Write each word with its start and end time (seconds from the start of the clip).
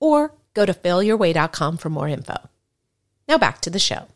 or 0.00 0.34
go 0.54 0.66
to 0.66 0.72
failyourway.com 0.72 1.76
for 1.76 1.90
more 1.90 2.08
info. 2.08 2.36
Now 3.28 3.38
back 3.38 3.60
to 3.62 3.70
the 3.70 3.78
show. 3.78 4.08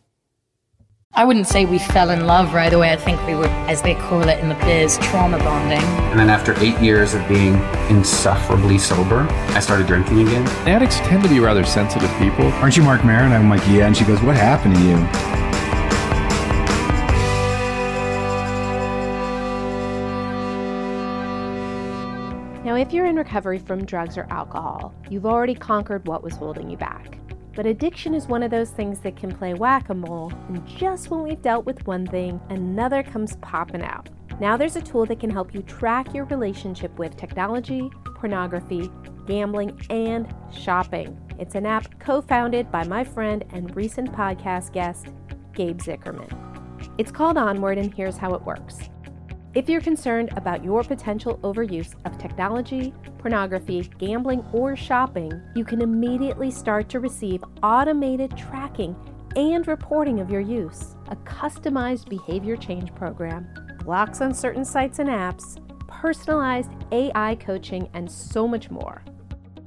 I 1.14 1.26
wouldn't 1.26 1.46
say 1.46 1.66
we 1.66 1.78
fell 1.78 2.08
in 2.08 2.26
love 2.26 2.54
right 2.54 2.72
away. 2.72 2.90
I 2.90 2.96
think 2.96 3.24
we 3.26 3.34
were, 3.34 3.46
as 3.68 3.82
they 3.82 3.94
call 3.94 4.26
it 4.28 4.38
in 4.38 4.48
the 4.48 4.54
biz, 4.54 4.96
trauma 5.02 5.36
bonding. 5.38 5.82
And 6.10 6.18
then 6.18 6.30
after 6.30 6.58
eight 6.62 6.78
years 6.78 7.12
of 7.12 7.26
being 7.28 7.56
insufferably 7.90 8.78
sober, 8.78 9.26
I 9.50 9.60
started 9.60 9.86
drinking 9.86 10.26
again. 10.26 10.46
Addicts 10.66 11.00
tend 11.00 11.22
to 11.24 11.28
be 11.28 11.38
rather 11.38 11.64
sensitive 11.64 12.10
people. 12.18 12.46
Aren't 12.62 12.78
you 12.78 12.82
Marc 12.82 13.04
Maron? 13.04 13.32
I'm 13.32 13.50
like, 13.50 13.60
yeah. 13.68 13.86
And 13.86 13.94
she 13.94 14.06
goes, 14.06 14.22
what 14.22 14.36
happened 14.36 14.74
to 14.76 14.80
you? 14.80 15.41
Now, 22.72 22.78
if 22.78 22.90
you're 22.90 23.04
in 23.04 23.16
recovery 23.16 23.58
from 23.58 23.84
drugs 23.84 24.16
or 24.16 24.26
alcohol, 24.30 24.94
you've 25.10 25.26
already 25.26 25.54
conquered 25.54 26.08
what 26.08 26.22
was 26.22 26.36
holding 26.36 26.70
you 26.70 26.78
back. 26.78 27.18
But 27.54 27.66
addiction 27.66 28.14
is 28.14 28.28
one 28.28 28.42
of 28.42 28.50
those 28.50 28.70
things 28.70 29.00
that 29.00 29.14
can 29.14 29.30
play 29.30 29.52
whack 29.52 29.90
a 29.90 29.94
mole, 29.94 30.32
and 30.48 30.66
just 30.66 31.10
when 31.10 31.20
we've 31.20 31.42
dealt 31.42 31.66
with 31.66 31.86
one 31.86 32.06
thing, 32.06 32.40
another 32.48 33.02
comes 33.02 33.36
popping 33.42 33.82
out. 33.82 34.08
Now 34.40 34.56
there's 34.56 34.76
a 34.76 34.80
tool 34.80 35.04
that 35.04 35.20
can 35.20 35.28
help 35.28 35.52
you 35.52 35.60
track 35.60 36.14
your 36.14 36.24
relationship 36.24 36.98
with 36.98 37.14
technology, 37.14 37.90
pornography, 38.14 38.90
gambling, 39.26 39.78
and 39.90 40.34
shopping. 40.50 41.20
It's 41.38 41.54
an 41.54 41.66
app 41.66 42.00
co 42.00 42.22
founded 42.22 42.72
by 42.72 42.84
my 42.84 43.04
friend 43.04 43.44
and 43.52 43.76
recent 43.76 44.10
podcast 44.12 44.72
guest, 44.72 45.08
Gabe 45.52 45.76
Zichermann. 45.76 46.32
It's 46.96 47.10
called 47.10 47.36
Onward, 47.36 47.76
and 47.76 47.92
here's 47.92 48.16
how 48.16 48.32
it 48.32 48.40
works. 48.40 48.88
If 49.54 49.68
you're 49.68 49.82
concerned 49.82 50.30
about 50.34 50.64
your 50.64 50.82
potential 50.82 51.36
overuse 51.42 51.94
of 52.06 52.16
technology, 52.16 52.94
pornography, 53.18 53.82
gambling, 53.98 54.42
or 54.50 54.74
shopping, 54.76 55.30
you 55.54 55.62
can 55.62 55.82
immediately 55.82 56.50
start 56.50 56.88
to 56.88 57.00
receive 57.00 57.44
automated 57.62 58.34
tracking 58.34 58.96
and 59.36 59.68
reporting 59.68 60.20
of 60.20 60.30
your 60.30 60.40
use, 60.40 60.96
a 61.08 61.16
customized 61.16 62.08
behavior 62.08 62.56
change 62.56 62.94
program, 62.94 63.46
blocks 63.84 64.22
on 64.22 64.32
certain 64.32 64.64
sites 64.64 65.00
and 65.00 65.10
apps, 65.10 65.58
personalized 65.86 66.70
AI 66.90 67.34
coaching, 67.34 67.90
and 67.92 68.10
so 68.10 68.48
much 68.48 68.70
more. 68.70 69.04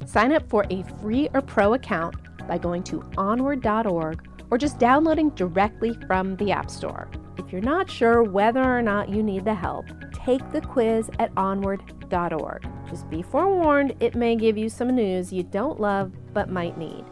Sign 0.08 0.34
up 0.34 0.50
for 0.50 0.66
a 0.72 0.82
free 1.00 1.30
or 1.36 1.42
pro 1.42 1.76
account 1.76 2.16
by 2.48 2.58
going 2.58 2.82
to 2.86 3.04
onward.org 3.20 4.28
or 4.50 4.58
just 4.58 4.80
downloading 4.80 5.30
directly 5.32 5.96
from 6.08 6.36
the 6.38 6.52
App 6.52 6.72
Store. 6.72 7.08
If 7.38 7.52
you're 7.52 7.62
not 7.62 7.90
sure 7.90 8.24
whether 8.24 8.64
or 8.64 8.82
not 8.82 9.10
you 9.10 9.22
need 9.22 9.46
the 9.46 9.54
help, 9.54 9.86
take 10.14 10.52
the 10.52 10.62
quiz 10.62 11.10
at 11.20 11.32
onward.org. 11.36 12.68
Just 12.90 13.10
be 13.10 13.22
forewarned, 13.22 13.94
it 14.00 14.16
may 14.16 14.36
give 14.36 14.58
you 14.58 14.70
some 14.70 14.96
news 14.96 15.34
you 15.34 15.44
don't 15.44 15.80
love 15.80 16.12
but 16.34 16.50
might 16.50 16.78
need. 16.78 17.04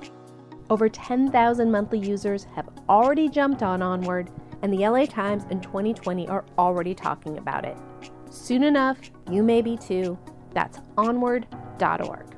Over 0.70 0.88
10,000 0.88 1.70
monthly 1.70 2.00
users 2.00 2.46
have 2.56 2.70
already 2.88 3.28
jumped 3.28 3.64
on 3.64 3.82
Onward, 3.82 4.32
and 4.62 4.74
the 4.74 4.88
LA 4.88 5.06
Times 5.06 5.46
in 5.50 5.60
2020 5.60 6.28
are 6.30 6.46
already 6.58 6.96
talking 6.96 7.38
about 7.38 7.66
it. 7.66 7.78
Soon 8.30 8.64
enough, 8.64 8.98
you 9.30 9.44
may 9.44 9.62
be 9.62 9.78
too. 9.78 10.18
That's 10.54 10.80
onward.org. 10.98 12.36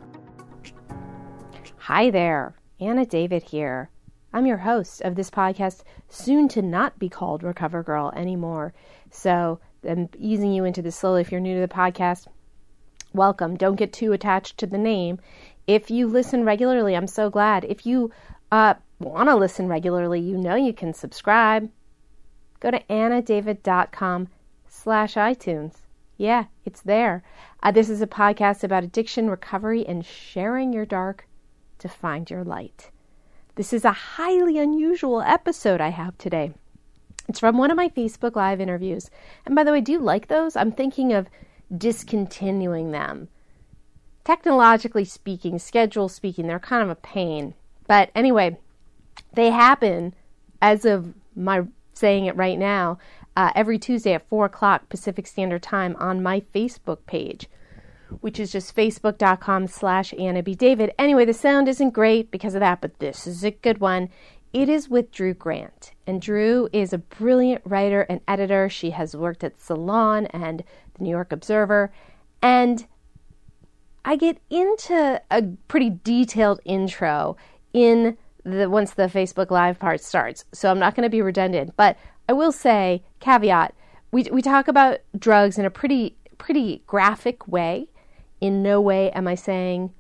Hi 1.78 2.10
there, 2.10 2.56
Anna 2.80 3.06
David 3.06 3.44
here. 3.44 3.90
I'm 4.36 4.46
your 4.46 4.58
host 4.58 5.00
of 5.00 5.16
this 5.16 5.30
podcast, 5.30 5.84
soon 6.10 6.50
to 6.50 6.62
not 6.62 7.00
be 7.00 7.08
called 7.08 7.42
Recover 7.42 7.82
Girl 7.84 8.12
anymore. 8.14 8.74
So 9.10 9.62
I'm 9.88 10.10
easing 10.20 10.52
you 10.52 10.66
into 10.66 10.82
this 10.82 10.98
slowly. 10.98 11.22
If 11.22 11.32
you're 11.32 11.40
new 11.40 11.56
to 11.56 11.66
the 11.66 11.74
podcast, 11.74 12.28
welcome. 13.14 13.56
Don't 13.56 13.78
get 13.78 13.94
too 13.94 14.12
attached 14.12 14.58
to 14.58 14.68
the 14.68 14.78
name. 14.78 15.20
If 15.68 15.90
you 15.90 16.08
listen 16.08 16.44
regularly, 16.44 16.98
I'm 16.98 17.08
so 17.08 17.30
glad. 17.30 17.64
If 17.64 17.86
you 17.86 18.12
uh, 18.52 18.74
want 19.00 19.30
to 19.30 19.38
listen 19.38 19.70
regularly, 19.70 20.20
you 20.20 20.38
know 20.38 20.56
you 20.56 20.74
can 20.74 20.94
subscribe. 20.94 21.70
Go 22.60 22.72
to 22.72 22.84
annadavid.com 22.90 24.28
slash 24.68 25.14
iTunes. 25.14 25.76
Yeah, 26.18 26.48
it's 26.66 26.82
there. 26.82 27.24
Uh, 27.64 27.72
this 27.72 27.90
is 27.90 28.02
a 28.02 28.08
podcast 28.08 28.66
about 28.66 28.84
addiction, 28.84 29.30
recovery, 29.30 29.88
and 29.88 30.06
sharing 30.06 30.74
your 30.74 30.86
dark 30.86 31.26
to 31.80 31.88
find 31.88 32.30
your 32.30 32.44
light. 32.44 32.92
This 33.56 33.72
is 33.72 33.86
a 33.86 33.92
highly 33.92 34.58
unusual 34.58 35.22
episode 35.22 35.80
I 35.80 35.90
have 35.90 36.18
today. 36.18 36.52
It's 37.30 37.40
from 37.40 37.58
one 37.58 37.72
of 37.72 37.78
my 37.78 37.88
Facebook 37.88 38.36
Live 38.36 38.60
interviews. 38.60 39.10
And 39.46 39.56
by 39.56 39.64
the 39.64 39.72
way, 39.72 39.80
do 39.80 39.94
you 39.94 40.00
like 40.00 40.28
those? 40.28 40.58
I'm 40.58 40.74
thinking 40.74 41.14
of 41.14 41.30
discontinuing 41.76 42.92
them. 42.92 43.30
Technologically 44.26 45.06
speaking, 45.06 45.58
schedule 45.58 46.10
speaking, 46.10 46.48
they're 46.48 46.60
kind 46.60 46.84
of 46.84 46.90
a 46.90 46.96
pain. 46.96 47.54
But 47.88 48.12
anyway, 48.14 48.58
they 49.34 49.52
happen 49.52 50.14
as 50.62 50.84
of 50.84 51.14
my 51.34 51.64
saying 51.94 52.26
it 52.26 52.36
right 52.36 52.60
now 52.60 52.98
uh, 53.38 53.52
every 53.56 53.80
Tuesday 53.80 54.14
at 54.14 54.28
4 54.28 54.46
o'clock 54.46 54.90
Pacific 54.90 55.28
Standard 55.28 55.64
Time 55.64 55.96
on 55.98 56.22
my 56.22 56.42
Facebook 56.54 57.06
page 57.06 57.48
which 58.22 58.40
is 58.40 58.52
just 58.52 58.76
facebook.com 58.76 59.68
slash 59.68 60.14
Anna 60.18 60.44
B. 60.44 60.56
David. 60.56 60.94
Anyway, 60.98 61.26
the 61.26 61.34
sound 61.34 61.68
isn't 61.68 61.92
great 61.92 62.32
because 62.32 62.56
of 62.56 62.62
that, 62.62 62.82
but 62.82 63.00
this 63.00 63.28
is 63.28 63.44
a 63.44 63.52
good 63.52 63.80
one. 63.80 64.10
It 64.54 64.70
is 64.70 64.88
with 64.88 65.12
Drew 65.12 65.34
Grant. 65.34 65.92
And 66.08 66.22
Drew 66.22 66.70
is 66.72 66.94
a 66.94 66.98
brilliant 66.98 67.62
writer 67.66 68.02
and 68.04 68.22
editor. 68.28 68.70
She 68.70 68.92
has 68.92 69.16
worked 69.16 69.44
at 69.44 69.60
Salon 69.60 70.28
and 70.28 70.64
the 70.94 71.04
New 71.04 71.10
York 71.10 71.32
Observer. 71.32 71.92
And 72.42 72.88
I 74.06 74.16
get 74.16 74.38
into 74.50 75.22
a 75.32 75.44
pretty 75.68 75.90
detailed 75.90 76.62
intro 76.64 77.36
in 77.74 78.18
the 78.46 78.70
once 78.70 78.94
the 78.94 79.08
Facebook 79.08 79.50
Live 79.50 79.80
part 79.80 80.00
starts. 80.00 80.46
So 80.54 80.70
I'm 80.70 80.80
not 80.80 80.96
going 80.96 81.04
to 81.04 81.10
be 81.10 81.22
redundant, 81.22 81.74
but 81.76 81.98
I 82.30 82.34
will 82.34 82.52
say 82.52 83.04
caveat, 83.20 83.74
we 84.12 84.24
we 84.32 84.42
talk 84.42 84.68
about 84.68 85.00
drugs 85.18 85.58
in 85.58 85.66
a 85.66 85.70
pretty 85.70 86.16
pretty 86.38 86.84
graphic 86.88 87.48
way. 87.48 87.90
In 88.42 88.62
no 88.62 88.82
way 88.82 89.12
am 89.12 89.28
I 89.28 89.36
saying 89.36 89.94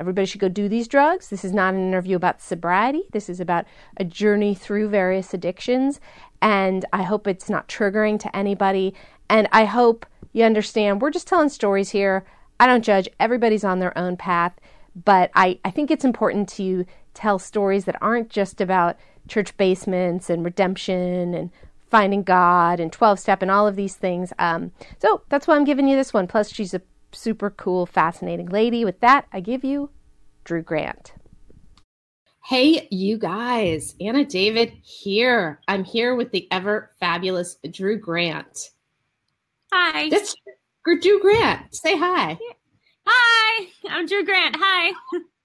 everybody 0.00 0.26
should 0.26 0.40
go 0.40 0.48
do 0.48 0.68
these 0.68 0.88
drugs. 0.88 1.28
This 1.28 1.44
is 1.44 1.52
not 1.52 1.74
an 1.74 1.80
interview 1.80 2.16
about 2.16 2.40
sobriety. 2.40 3.02
This 3.12 3.28
is 3.28 3.38
about 3.38 3.66
a 3.98 4.04
journey 4.04 4.54
through 4.54 4.88
various 4.88 5.34
addictions. 5.34 6.00
And 6.40 6.86
I 6.92 7.02
hope 7.02 7.26
it's 7.26 7.50
not 7.50 7.68
triggering 7.68 8.18
to 8.20 8.34
anybody. 8.34 8.94
And 9.28 9.46
I 9.52 9.66
hope 9.66 10.06
you 10.32 10.44
understand 10.44 11.02
we're 11.02 11.10
just 11.10 11.28
telling 11.28 11.50
stories 11.50 11.90
here. 11.90 12.24
I 12.58 12.66
don't 12.66 12.84
judge. 12.84 13.08
Everybody's 13.20 13.64
on 13.64 13.78
their 13.78 13.96
own 13.96 14.16
path. 14.16 14.58
But 15.04 15.30
I, 15.34 15.58
I 15.64 15.70
think 15.70 15.90
it's 15.90 16.04
important 16.04 16.48
to 16.50 16.86
tell 17.12 17.38
stories 17.38 17.84
that 17.84 17.96
aren't 18.00 18.30
just 18.30 18.60
about 18.60 18.96
church 19.28 19.56
basements 19.56 20.30
and 20.30 20.44
redemption 20.44 21.34
and 21.34 21.50
finding 21.90 22.22
God 22.22 22.80
and 22.80 22.92
12 22.92 23.18
step 23.18 23.42
and 23.42 23.50
all 23.50 23.68
of 23.68 23.76
these 23.76 23.96
things. 23.96 24.32
Um, 24.38 24.72
so 24.98 25.22
that's 25.28 25.46
why 25.46 25.56
I'm 25.56 25.64
giving 25.64 25.88
you 25.88 25.96
this 25.96 26.12
one. 26.12 26.26
Plus, 26.26 26.50
she's 26.50 26.72
a 26.72 26.82
super 27.12 27.50
cool, 27.50 27.86
fascinating 27.86 28.46
lady. 28.46 28.84
With 28.84 29.00
that, 29.00 29.26
I 29.32 29.40
give 29.40 29.64
you 29.64 29.90
Drew 30.44 30.62
Grant. 30.62 31.12
Hey, 32.44 32.88
you 32.90 33.18
guys, 33.18 33.94
Anna 34.00 34.24
David 34.24 34.72
here. 34.82 35.60
I'm 35.68 35.84
here 35.84 36.14
with 36.14 36.32
the 36.32 36.48
ever 36.50 36.90
fabulous 36.98 37.56
Drew 37.70 37.98
Grant. 37.98 38.70
Hi. 39.72 40.08
That's 40.08 40.34
Drew 41.00 41.20
Grant. 41.20 41.74
Say 41.74 41.96
hi. 41.96 42.38
Hi, 43.06 43.66
I'm 43.88 44.06
Drew 44.06 44.24
Grant. 44.24 44.56
Hi. 44.58 44.92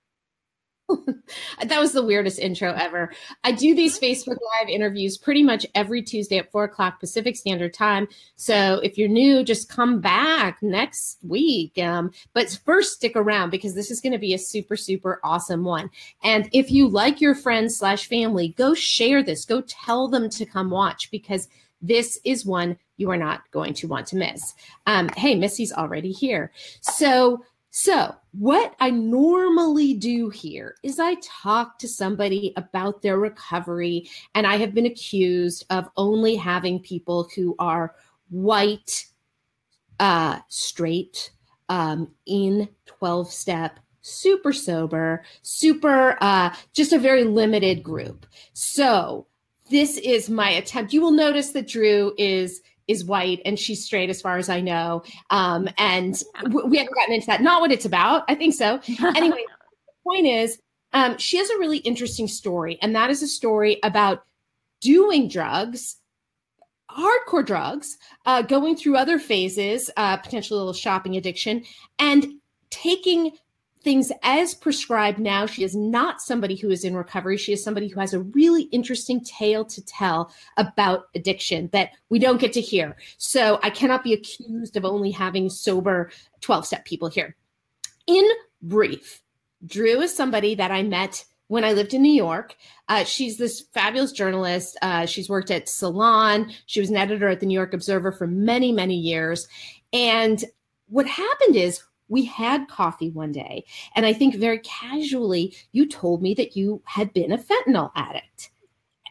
that 1.63 1.79
was 1.79 1.93
the 1.93 2.03
weirdest 2.03 2.39
intro 2.39 2.71
ever. 2.73 3.11
I 3.43 3.51
do 3.51 3.73
these 3.75 3.99
Facebook 3.99 4.37
Live 4.59 4.69
interviews 4.69 5.17
pretty 5.17 5.43
much 5.43 5.65
every 5.73 6.01
Tuesday 6.01 6.37
at 6.37 6.51
four 6.51 6.63
o'clock 6.63 6.99
Pacific 6.99 7.35
Standard 7.35 7.73
Time. 7.73 8.07
So 8.35 8.79
if 8.83 8.97
you're 8.97 9.09
new, 9.09 9.43
just 9.43 9.69
come 9.69 9.99
back 9.99 10.61
next 10.61 11.17
week. 11.23 11.77
Um, 11.77 12.11
but 12.33 12.57
first, 12.65 12.93
stick 12.93 13.15
around 13.15 13.49
because 13.49 13.73
this 13.73 13.89
is 13.89 14.01
going 14.01 14.13
to 14.13 14.19
be 14.19 14.33
a 14.33 14.39
super, 14.39 14.75
super 14.75 15.19
awesome 15.23 15.63
one. 15.63 15.89
And 16.23 16.49
if 16.53 16.71
you 16.71 16.87
like 16.87 17.21
your 17.21 17.35
friends 17.35 17.77
slash 17.77 18.07
family, 18.07 18.49
go 18.49 18.73
share 18.73 19.23
this. 19.23 19.45
Go 19.45 19.61
tell 19.61 20.07
them 20.07 20.29
to 20.29 20.45
come 20.45 20.69
watch 20.69 21.09
because 21.11 21.47
this 21.81 22.19
is 22.23 22.45
one 22.45 22.77
you 22.97 23.09
are 23.11 23.17
not 23.17 23.49
going 23.51 23.73
to 23.75 23.87
want 23.87 24.07
to 24.07 24.15
miss. 24.15 24.53
Um, 24.87 25.09
hey, 25.17 25.35
Missy's 25.35 25.73
already 25.73 26.11
here. 26.11 26.51
So 26.81 27.43
So, 27.77 28.15
what 28.31 28.73
I 28.79 28.89
normally 28.89 29.95
do 29.95 30.29
here 30.29 30.77
is 30.81 30.97
I 30.97 31.15
talk 31.15 31.77
to 31.79 31.89
somebody 31.89 32.53
about 32.55 33.01
their 33.01 33.19
recovery, 33.19 34.09
and 34.33 34.47
I 34.47 34.55
have 34.55 34.73
been 34.73 34.85
accused 34.85 35.65
of 35.69 35.89
only 35.97 36.37
having 36.37 36.79
people 36.79 37.27
who 37.35 37.53
are 37.59 37.93
white, 38.29 39.07
uh, 39.99 40.39
straight, 40.47 41.31
um, 41.67 42.13
in 42.25 42.69
12 42.85 43.29
step, 43.29 43.81
super 43.99 44.53
sober, 44.53 45.25
super, 45.41 46.17
uh, 46.21 46.55
just 46.71 46.93
a 46.93 46.97
very 46.97 47.25
limited 47.25 47.83
group. 47.83 48.25
So, 48.53 49.27
this 49.69 49.97
is 49.97 50.29
my 50.29 50.51
attempt. 50.51 50.93
You 50.93 51.01
will 51.01 51.11
notice 51.11 51.51
that 51.51 51.67
Drew 51.67 52.13
is 52.17 52.61
is 52.87 53.05
white 53.05 53.41
and 53.45 53.57
she's 53.57 53.83
straight 53.83 54.09
as 54.09 54.21
far 54.21 54.37
as 54.37 54.49
I 54.49 54.61
know. 54.61 55.03
Um, 55.29 55.69
and 55.77 56.21
w- 56.43 56.67
we 56.67 56.77
haven't 56.77 56.93
gotten 56.93 57.13
into 57.15 57.27
that. 57.27 57.41
Not 57.41 57.61
what 57.61 57.71
it's 57.71 57.85
about. 57.85 58.23
I 58.27 58.35
think 58.35 58.53
so. 58.53 58.79
Anyway, 59.15 59.43
the 59.47 60.09
point 60.09 60.27
is, 60.27 60.59
um, 60.93 61.17
she 61.17 61.37
has 61.37 61.49
a 61.49 61.59
really 61.59 61.79
interesting 61.79 62.27
story, 62.27 62.77
and 62.81 62.95
that 62.95 63.09
is 63.09 63.21
a 63.21 63.27
story 63.27 63.79
about 63.83 64.23
doing 64.81 65.27
drugs, 65.27 65.97
hardcore 66.89 67.45
drugs, 67.45 67.97
uh, 68.25 68.41
going 68.41 68.75
through 68.75 68.95
other 68.95 69.19
phases, 69.19 69.89
uh, 69.97 70.17
potentially 70.17 70.55
a 70.55 70.59
little 70.59 70.73
shopping 70.73 71.17
addiction, 71.17 71.63
and 71.99 72.25
taking 72.69 73.31
things 73.85 74.11
as 74.23 74.55
prescribed 74.55 75.19
now. 75.19 75.45
She 75.45 75.63
is 75.63 75.75
not 75.75 76.19
somebody 76.19 76.55
who 76.55 76.71
is 76.71 76.83
in 76.83 76.97
recovery. 76.97 77.37
She 77.37 77.53
is 77.53 77.63
somebody 77.63 77.87
who 77.87 77.99
has 77.99 78.13
a 78.13 78.19
really 78.19 78.63
interesting 78.63 79.23
tale 79.23 79.63
to 79.63 79.85
tell 79.85 80.33
about 80.57 81.05
addiction 81.13 81.69
that 81.71 81.91
we 82.09 82.17
don't 82.17 82.41
get 82.41 82.51
to 82.53 82.61
hear. 82.61 82.97
So 83.17 83.59
I 83.61 83.69
cannot 83.69 84.03
be 84.03 84.13
accused 84.13 84.75
of 84.75 84.85
only 84.85 85.11
having 85.11 85.49
sober 85.49 86.09
12 86.41 86.65
step 86.65 86.83
people 86.83 87.07
here. 87.07 87.35
In 88.07 88.27
brief, 88.61 89.21
Drew 89.65 90.01
is 90.01 90.13
somebody 90.13 90.55
that 90.55 90.71
I 90.71 90.81
met 90.81 91.23
when 91.47 91.63
I 91.63 91.73
lived 91.73 91.93
in 91.93 92.01
New 92.01 92.11
York. 92.11 92.55
Uh, 92.89 93.03
she's 93.03 93.37
this 93.37 93.61
fabulous 93.71 94.11
journalist. 94.11 94.77
Uh, 94.81 95.05
she's 95.05 95.29
worked 95.29 95.51
at 95.51 95.69
Salon. 95.69 96.51
She 96.65 96.79
was 96.79 96.89
an 96.89 96.97
editor 96.97 97.29
at 97.29 97.39
the 97.39 97.45
New 97.45 97.53
York 97.53 97.75
Observer 97.75 98.11
for 98.11 98.25
many, 98.25 98.71
many 98.71 98.95
years. 98.95 99.47
And 99.93 100.43
what 100.87 101.05
happened 101.05 101.55
is 101.55 101.83
we 102.07 102.25
had 102.25 102.67
coffee 102.67 103.09
one 103.09 103.31
day, 103.31 103.65
and 103.95 104.05
I 104.05 104.13
think 104.13 104.35
very 104.35 104.59
casually 104.59 105.55
you 105.71 105.87
told 105.87 106.21
me 106.21 106.33
that 106.35 106.55
you 106.55 106.81
had 106.85 107.13
been 107.13 107.31
a 107.31 107.37
fentanyl 107.37 107.91
addict. 107.95 108.51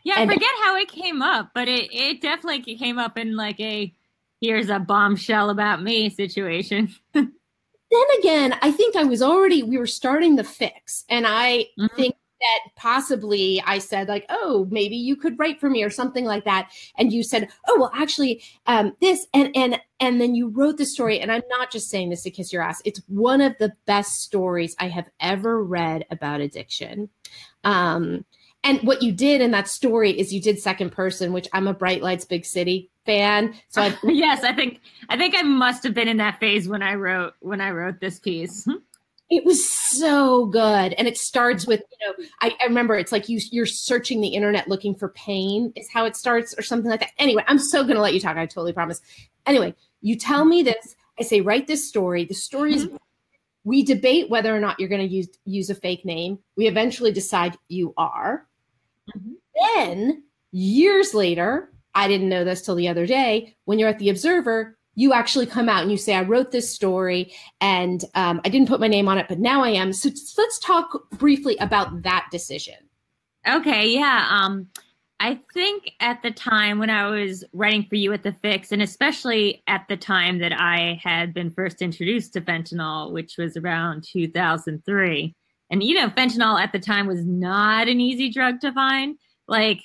Yeah, 0.05 0.17
and 0.19 0.31
I 0.31 0.35
forget 0.35 0.51
how 0.63 0.77
it 0.77 0.89
came 0.89 1.23
up, 1.23 1.51
but 1.55 1.67
it, 1.67 1.93
it 1.93 2.21
definitely 2.21 2.77
came 2.77 2.99
up 2.99 3.17
in 3.17 3.37
like 3.37 3.59
a 3.59 3.95
here's 4.41 4.69
a 4.69 4.79
bombshell 4.79 5.51
about 5.51 5.83
me 5.83 6.11
situation. 6.11 6.95
then 7.15 8.07
again, 8.19 8.55
I 8.61 8.71
think 8.71 8.97
I 8.97 9.05
was 9.05 9.23
already, 9.23 9.63
we 9.63 9.79
were 9.79 9.87
starting 9.87 10.37
the 10.37 10.45
fix. 10.45 11.05
And 11.09 11.27
I 11.27 11.67
mm-hmm. 11.79 11.97
think 11.97 12.17
that 12.45 12.71
possibly 12.77 13.63
I 13.67 13.79
said 13.79 14.09
like, 14.09 14.27
oh, 14.29 14.67
maybe 14.71 14.97
you 14.97 15.17
could 15.17 15.39
write 15.39 15.61
for 15.61 15.71
me 15.71 15.83
or 15.83 15.91
something 15.91 16.25
like 16.25 16.45
that. 16.45 16.71
And 16.99 17.13
you 17.13 17.23
said, 17.23 17.49
oh, 17.69 17.77
well, 17.79 17.91
actually, 17.95 18.43
um, 18.67 18.95
this 19.01 19.27
and 19.33 19.51
and 19.55 19.81
and 20.01 20.21
then 20.21 20.35
you 20.35 20.49
wrote 20.49 20.77
the 20.77 20.87
story. 20.87 21.21
And 21.21 21.33
I'm 21.33 21.43
not 21.49 21.71
just 21.71 21.89
saying 21.89 22.11
this 22.11 22.23
to 22.23 22.31
kiss 22.31 22.53
your 22.53 22.63
ass. 22.63 22.83
It's 22.85 23.01
one 23.09 23.41
of 23.41 23.57
the 23.59 23.73
best 23.87 24.23
stories 24.23 24.77
I 24.79 24.89
have 24.89 25.09
ever 25.21 25.63
read 25.63 26.05
about 26.11 26.41
addiction. 26.41 27.09
Um, 27.65 28.25
and 28.63 28.81
what 28.83 29.03
you 29.03 29.13
did 29.13 29.41
in 29.41 29.51
that 29.51 29.69
story 29.69 30.19
is 30.19 30.33
you 30.33 30.41
did 30.41 30.59
second 30.59 30.91
person, 30.91 31.33
which 31.33 31.49
I'm 31.53 31.69
a 31.69 31.75
Bright 31.75 32.03
Lights 32.03 32.25
Big 32.25 32.47
City 32.47 32.91
fan. 33.05 33.55
So 33.69 33.83
I, 33.83 33.97
yes, 34.05 34.43
I 34.43 34.53
think 34.53 34.81
I 35.09 35.17
think 35.17 35.35
I 35.37 35.43
must 35.43 35.83
have 35.85 35.95
been 35.95 36.09
in 36.09 36.17
that 36.19 36.41
phase 36.41 36.69
when 36.69 36.83
I 36.83 36.95
wrote 36.95 37.35
when 37.41 37.61
I 37.61 37.71
wrote 37.71 38.01
this 38.01 38.19
piece. 38.19 38.67
It 39.31 39.45
was 39.45 39.69
so 39.69 40.47
good. 40.47 40.93
And 40.95 41.09
it 41.09 41.17
starts 41.17 41.67
with, 41.67 41.81
you 41.81 42.07
know, 42.07 42.25
I, 42.43 42.55
I, 42.61 42.67
remember 42.67 42.95
it's 42.95 43.11
like 43.11 43.29
you 43.29 43.41
you're 43.51 43.67
searching 43.67 44.21
the 44.21 44.29
internet 44.29 44.69
looking 44.69 44.95
for 44.95 45.09
pain, 45.11 45.73
is 45.77 45.89
how 45.91 46.05
it 46.05 46.15
starts, 46.15 46.55
or 46.59 46.63
something 46.63 46.91
like 46.91 47.01
that. 47.01 47.13
Anyway, 47.19 47.43
I'm 47.47 47.59
so 47.59 47.85
gonna 47.85 48.03
let 48.03 48.15
you 48.15 48.21
talk. 48.21 48.37
I 48.37 48.47
totally 48.47 48.73
promise. 48.73 49.01
Anyway, 49.47 49.75
you 50.03 50.17
tell 50.17 50.45
me 50.45 50.63
this. 50.63 50.95
I 51.19 51.23
say, 51.23 51.41
write 51.41 51.67
this 51.67 51.89
story. 51.89 52.25
The 52.25 52.35
story 52.35 52.75
is 52.75 52.87
mm-hmm. 52.87 52.97
we 53.65 53.83
debate 53.83 54.29
whether 54.29 54.55
or 54.55 54.61
not 54.61 54.79
you're 54.79 54.91
gonna 54.91 55.05
use 55.05 55.29
use 55.47 55.71
a 55.71 55.75
fake 55.75 56.05
name. 56.05 56.39
We 56.57 56.67
eventually 56.67 57.13
decide 57.13 57.57
you 57.69 57.95
are. 57.97 58.47
Mm-hmm. 59.17 59.33
Then 59.77 60.25
years 60.53 61.15
later, 61.15 61.73
I 61.95 62.09
didn't 62.09 62.29
know 62.29 62.45
this 62.45 62.63
till 62.63 62.75
the 62.75 62.89
other 62.89 63.07
day, 63.07 63.57
when 63.65 63.79
you're 63.79 63.89
at 63.89 63.99
the 63.99 64.11
Observer, 64.11 64.77
you 64.95 65.13
actually 65.13 65.47
come 65.47 65.69
out 65.69 65.83
and 65.83 65.91
you 65.91 65.97
say, 65.97 66.15
I 66.15 66.23
wrote 66.23 66.51
this 66.51 66.73
story 66.73 67.33
and 67.61 68.05
um, 68.15 68.41
I 68.45 68.49
didn't 68.49 68.69
put 68.69 68.81
my 68.81 68.89
name 68.89 69.09
on 69.09 69.19
it, 69.19 69.27
but 69.29 69.41
now 69.41 69.63
I 69.65 69.71
am. 69.71 69.93
So 69.93 70.11
let's 70.39 70.59
talk 70.59 71.11
briefly 71.11 71.57
about 71.59 72.03
that 72.03 72.29
decision. 72.31 72.77
Okay. 73.47 73.89
Yeah. 73.89 74.27
Um, 74.31 74.69
I 75.21 75.41
think 75.53 75.93
at 76.01 76.23
the 76.23 76.31
time 76.31 76.79
when 76.79 76.91
I 76.91 77.09
was 77.09 77.45
writing 77.53 77.87
for 77.89 77.95
you 77.95 78.13
at 78.13 78.23
the 78.23 78.33
Fix, 78.43 78.73
and 78.73 78.83
especially 78.83 79.63
at 79.67 79.87
the 79.89 79.97
time 79.97 80.39
that 80.41 80.53
I 80.53 81.01
had 81.03 81.33
been 81.33 81.51
first 81.51 81.83
introduced 81.83 82.33
to 82.33 82.41
fentanyl, 82.41 83.13
which 83.13 83.37
was 83.39 83.57
around 83.57 84.05
2003, 84.13 85.35
and 85.71 85.83
you 85.83 85.95
know, 85.95 86.09
fentanyl 86.09 86.61
at 86.61 86.73
the 86.73 86.79
time 86.79 87.07
was 87.07 87.25
not 87.25 87.89
an 87.89 88.01
easy 88.01 88.31
drug 88.31 88.61
to 88.61 88.73
find. 88.73 89.17
Like, 89.47 89.81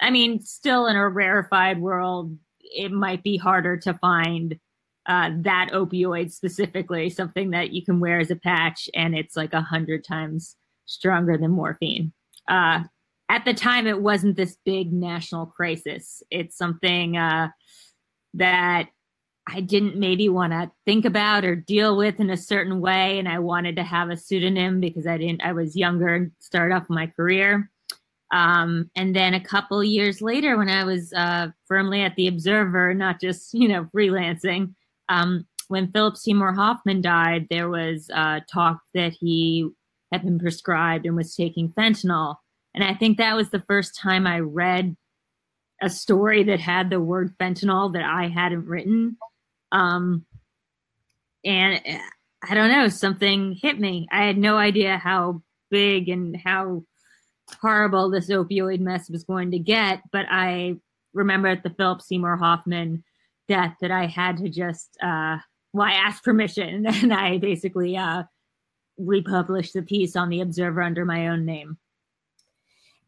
I 0.00 0.10
mean, 0.10 0.40
still 0.42 0.86
in 0.86 0.96
a 0.96 1.08
rarefied 1.08 1.80
world, 1.80 2.36
it 2.74 2.92
might 2.92 3.22
be 3.22 3.36
harder 3.36 3.76
to 3.78 3.94
find 3.94 4.58
uh, 5.06 5.30
that 5.40 5.70
opioid 5.72 6.32
specifically, 6.32 7.10
something 7.10 7.50
that 7.50 7.72
you 7.72 7.84
can 7.84 8.00
wear 8.00 8.18
as 8.18 8.30
a 8.30 8.36
patch, 8.36 8.88
and 8.94 9.14
it's 9.14 9.36
like 9.36 9.52
a 9.52 9.60
hundred 9.60 10.04
times 10.04 10.56
stronger 10.86 11.36
than 11.36 11.50
morphine. 11.50 12.12
Uh, 12.48 12.84
at 13.28 13.44
the 13.44 13.54
time, 13.54 13.86
it 13.86 14.00
wasn't 14.00 14.36
this 14.36 14.56
big 14.64 14.92
national 14.92 15.46
crisis. 15.46 16.22
It's 16.30 16.56
something 16.56 17.16
uh, 17.16 17.48
that 18.34 18.88
I 19.46 19.60
didn't 19.60 19.96
maybe 19.96 20.28
want 20.28 20.52
to 20.52 20.70
think 20.86 21.04
about 21.04 21.44
or 21.44 21.54
deal 21.54 21.96
with 21.96 22.20
in 22.20 22.30
a 22.30 22.36
certain 22.36 22.80
way, 22.80 23.18
and 23.18 23.28
I 23.28 23.38
wanted 23.38 23.76
to 23.76 23.82
have 23.82 24.10
a 24.10 24.16
pseudonym 24.16 24.80
because 24.80 25.06
I 25.06 25.18
didn't. 25.18 25.42
I 25.42 25.52
was 25.52 25.76
younger 25.76 26.14
and 26.14 26.32
started 26.38 26.74
off 26.74 26.88
my 26.88 27.06
career. 27.08 27.70
Um, 28.34 28.90
and 28.96 29.14
then 29.14 29.32
a 29.32 29.40
couple 29.40 29.82
years 29.84 30.20
later, 30.20 30.58
when 30.58 30.68
I 30.68 30.82
was 30.82 31.12
uh, 31.12 31.48
firmly 31.68 32.02
at 32.02 32.16
the 32.16 32.26
Observer, 32.26 32.92
not 32.92 33.20
just 33.20 33.54
you 33.54 33.68
know 33.68 33.88
freelancing, 33.94 34.74
um, 35.08 35.46
when 35.68 35.92
Philip 35.92 36.16
Seymour 36.16 36.52
Hoffman 36.52 37.00
died, 37.00 37.46
there 37.48 37.70
was 37.70 38.10
uh, 38.12 38.40
talk 38.52 38.80
that 38.92 39.12
he 39.12 39.70
had 40.12 40.24
been 40.24 40.40
prescribed 40.40 41.06
and 41.06 41.14
was 41.14 41.36
taking 41.36 41.70
fentanyl, 41.70 42.34
and 42.74 42.82
I 42.82 42.94
think 42.94 43.18
that 43.18 43.36
was 43.36 43.50
the 43.50 43.62
first 43.68 43.96
time 43.96 44.26
I 44.26 44.40
read 44.40 44.96
a 45.80 45.88
story 45.88 46.42
that 46.42 46.58
had 46.58 46.90
the 46.90 47.00
word 47.00 47.36
fentanyl 47.38 47.92
that 47.92 48.04
I 48.04 48.28
hadn't 48.28 48.66
written. 48.66 49.16
Um, 49.70 50.24
and 51.44 51.80
uh, 51.86 51.98
I 52.48 52.54
don't 52.54 52.70
know, 52.70 52.88
something 52.88 53.52
hit 53.52 53.78
me. 53.78 54.08
I 54.10 54.24
had 54.24 54.38
no 54.38 54.56
idea 54.56 54.98
how 54.98 55.42
big 55.70 56.08
and 56.08 56.36
how 56.36 56.84
horrible 57.60 58.10
this 58.10 58.30
opioid 58.30 58.80
mess 58.80 59.10
was 59.10 59.24
going 59.24 59.50
to 59.52 59.58
get. 59.58 60.02
But 60.12 60.26
I 60.30 60.76
remember 61.12 61.48
at 61.48 61.62
the 61.62 61.70
Philip 61.70 62.02
Seymour 62.02 62.36
Hoffman 62.36 63.04
death 63.48 63.76
that 63.80 63.90
I 63.90 64.06
had 64.06 64.38
to 64.38 64.48
just, 64.48 64.96
uh, 65.02 65.38
well, 65.72 65.86
I 65.86 65.92
asked 65.92 66.24
permission 66.24 66.86
and 66.88 67.12
I 67.12 67.38
basically 67.38 67.96
uh, 67.96 68.24
republished 68.98 69.74
the 69.74 69.82
piece 69.82 70.16
on 70.16 70.28
the 70.28 70.40
Observer 70.40 70.82
under 70.82 71.04
my 71.04 71.28
own 71.28 71.44
name. 71.44 71.78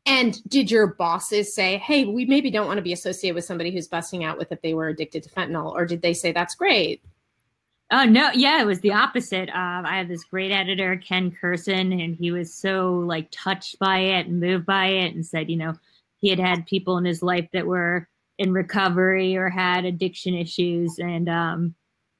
And 0.08 0.40
did 0.48 0.70
your 0.70 0.86
bosses 0.86 1.52
say, 1.52 1.78
hey, 1.78 2.04
we 2.04 2.26
maybe 2.26 2.48
don't 2.48 2.68
want 2.68 2.78
to 2.78 2.82
be 2.82 2.92
associated 2.92 3.34
with 3.34 3.44
somebody 3.44 3.72
who's 3.72 3.88
busting 3.88 4.22
out 4.22 4.38
with 4.38 4.52
if 4.52 4.62
they 4.62 4.72
were 4.72 4.86
addicted 4.86 5.24
to 5.24 5.30
fentanyl? 5.30 5.72
Or 5.72 5.84
did 5.84 6.00
they 6.00 6.14
say, 6.14 6.30
that's 6.30 6.54
great? 6.54 7.02
Oh 7.92 8.04
no, 8.04 8.30
yeah, 8.34 8.60
it 8.60 8.66
was 8.66 8.80
the 8.80 8.92
opposite. 8.92 9.48
Um, 9.50 9.86
I 9.86 9.96
had 9.98 10.08
this 10.08 10.24
great 10.24 10.50
editor, 10.50 10.96
Ken 10.96 11.30
Kurson, 11.30 11.92
and 12.02 12.16
he 12.16 12.32
was 12.32 12.52
so 12.52 12.94
like 13.06 13.28
touched 13.30 13.78
by 13.78 13.98
it 13.98 14.26
and 14.26 14.40
moved 14.40 14.66
by 14.66 14.86
it, 14.88 15.14
and 15.14 15.24
said, 15.24 15.48
you 15.48 15.56
know, 15.56 15.74
he 16.18 16.28
had 16.28 16.40
had 16.40 16.66
people 16.66 16.98
in 16.98 17.04
his 17.04 17.22
life 17.22 17.48
that 17.52 17.66
were 17.66 18.08
in 18.38 18.52
recovery 18.52 19.36
or 19.36 19.48
had 19.48 19.84
addiction 19.84 20.34
issues, 20.34 20.98
and 20.98 21.28
um, 21.28 21.74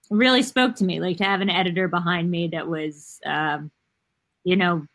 really 0.08 0.42
spoke 0.42 0.76
to 0.76 0.84
me. 0.84 1.00
Like 1.00 1.16
to 1.16 1.24
have 1.24 1.40
an 1.40 1.50
editor 1.50 1.88
behind 1.88 2.30
me 2.30 2.48
that 2.48 2.68
was, 2.68 3.18
um, 3.26 3.72
you 4.44 4.54
know, 4.54 4.86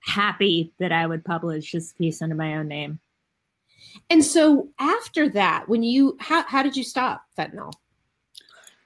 happy 0.00 0.72
that 0.78 0.92
I 0.92 1.06
would 1.06 1.26
publish 1.26 1.72
this 1.72 1.92
piece 1.92 2.22
under 2.22 2.34
my 2.34 2.56
own 2.56 2.68
name. 2.68 3.00
And 4.08 4.24
so 4.24 4.68
after 4.78 5.28
that, 5.30 5.68
when 5.68 5.82
you 5.82 6.16
how 6.20 6.42
how 6.44 6.62
did 6.62 6.74
you 6.74 6.84
stop 6.84 7.22
fentanyl? 7.38 7.72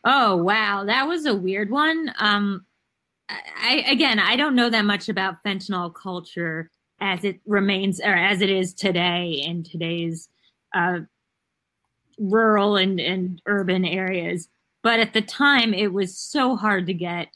Oh 0.05 0.37
wow, 0.37 0.85
that 0.85 1.07
was 1.07 1.27
a 1.27 1.35
weird 1.35 1.71
one. 1.71 2.13
Um, 2.19 2.65
I 3.29 3.85
again, 3.87 4.19
I 4.19 4.37
don't 4.37 4.55
know 4.55 4.71
that 4.71 4.85
much 4.85 5.09
about 5.09 5.43
fentanyl 5.45 5.95
culture 5.95 6.71
as 7.01 7.25
it 7.25 7.41
remains 7.47 8.01
or 8.01 8.15
as 8.15 8.41
it 8.41 8.51
is 8.51 8.75
today 8.75 9.43
in 9.47 9.63
today's 9.63 10.29
uh, 10.75 11.01
rural 12.19 12.77
and, 12.77 13.01
and 13.01 13.41
urban 13.47 13.85
areas. 13.85 14.49
But 14.83 15.01
at 15.01 15.13
the 15.13 15.23
time, 15.23 15.75
it 15.75 15.93
was 15.93 16.17
so 16.17 16.57
hard 16.57 16.87
to 16.87 16.95
get 16.95 17.29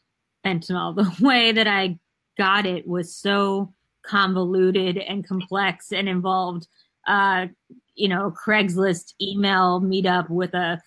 fentanyl. 0.45 0.95
The 0.95 1.13
way 1.25 1.53
that 1.53 1.67
I 1.67 1.99
got 2.37 2.67
it 2.67 2.87
was 2.87 3.15
so 3.15 3.73
convoluted 4.05 4.99
and 4.99 5.27
complex 5.27 5.93
and 5.93 6.09
involved, 6.09 6.69
uh, 7.07 7.47
you 7.95 8.09
know, 8.09 8.33
Craigslist 8.47 9.15
email 9.21 9.81
meetup 9.81 10.29
with 10.29 10.53
a 10.55 10.81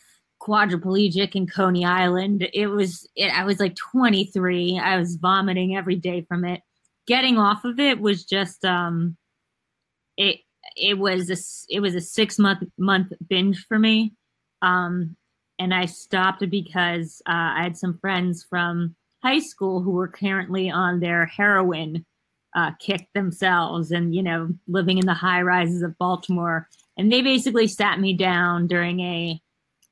quadriplegic 0.48 1.36
in 1.36 1.48
Coney 1.48 1.86
Island. 1.86 2.48
It 2.54 2.68
was, 2.68 3.08
it, 3.16 3.28
I 3.28 3.44
was 3.44 3.60
like 3.60 3.76
23. 3.76 4.80
I 4.80 4.98
was 4.98 5.16
vomiting 5.16 5.76
every 5.76 5.96
day 5.96 6.22
from 6.22 6.46
it. 6.46 6.62
Getting 7.06 7.38
off 7.38 7.66
of 7.66 7.80
it 7.80 8.00
was 8.00 8.24
just, 8.26 8.64
um, 8.66 9.18
it, 10.18 10.40
it 10.76 10.98
was 10.98 11.30
a, 11.30 11.38
it 11.74 11.80
was 11.80 11.96
a 11.96 12.02
six 12.02 12.40
month 12.40 12.64
month 12.78 13.14
binge 13.28 13.66
for 13.68 13.78
me. 13.78 14.14
Um, 14.62 15.16
and 15.60 15.74
I 15.74 15.86
stopped 15.86 16.48
because 16.50 17.22
uh, 17.28 17.32
I 17.58 17.64
had 17.64 17.78
some 17.78 17.98
friends 17.98 18.46
from 18.48 18.96
high 19.24 19.40
school 19.40 19.82
who 19.82 19.92
were 19.92 20.08
currently 20.08 20.70
on 20.70 21.00
their 21.00 21.26
heroin 21.26 22.06
uh, 22.56 22.72
kick 22.80 23.08
themselves 23.14 23.92
and, 23.92 24.16
you 24.16 24.24
know, 24.24 24.50
living 24.68 24.98
in 24.98 25.06
the 25.06 25.14
high 25.14 25.42
rises 25.42 25.82
of 25.82 25.98
Baltimore. 25.98 26.68
And 26.98 27.12
they 27.12 27.22
basically 27.22 27.68
sat 27.68 28.00
me 28.00 28.14
down 28.14 28.68
during 28.68 29.00
a, 29.00 29.40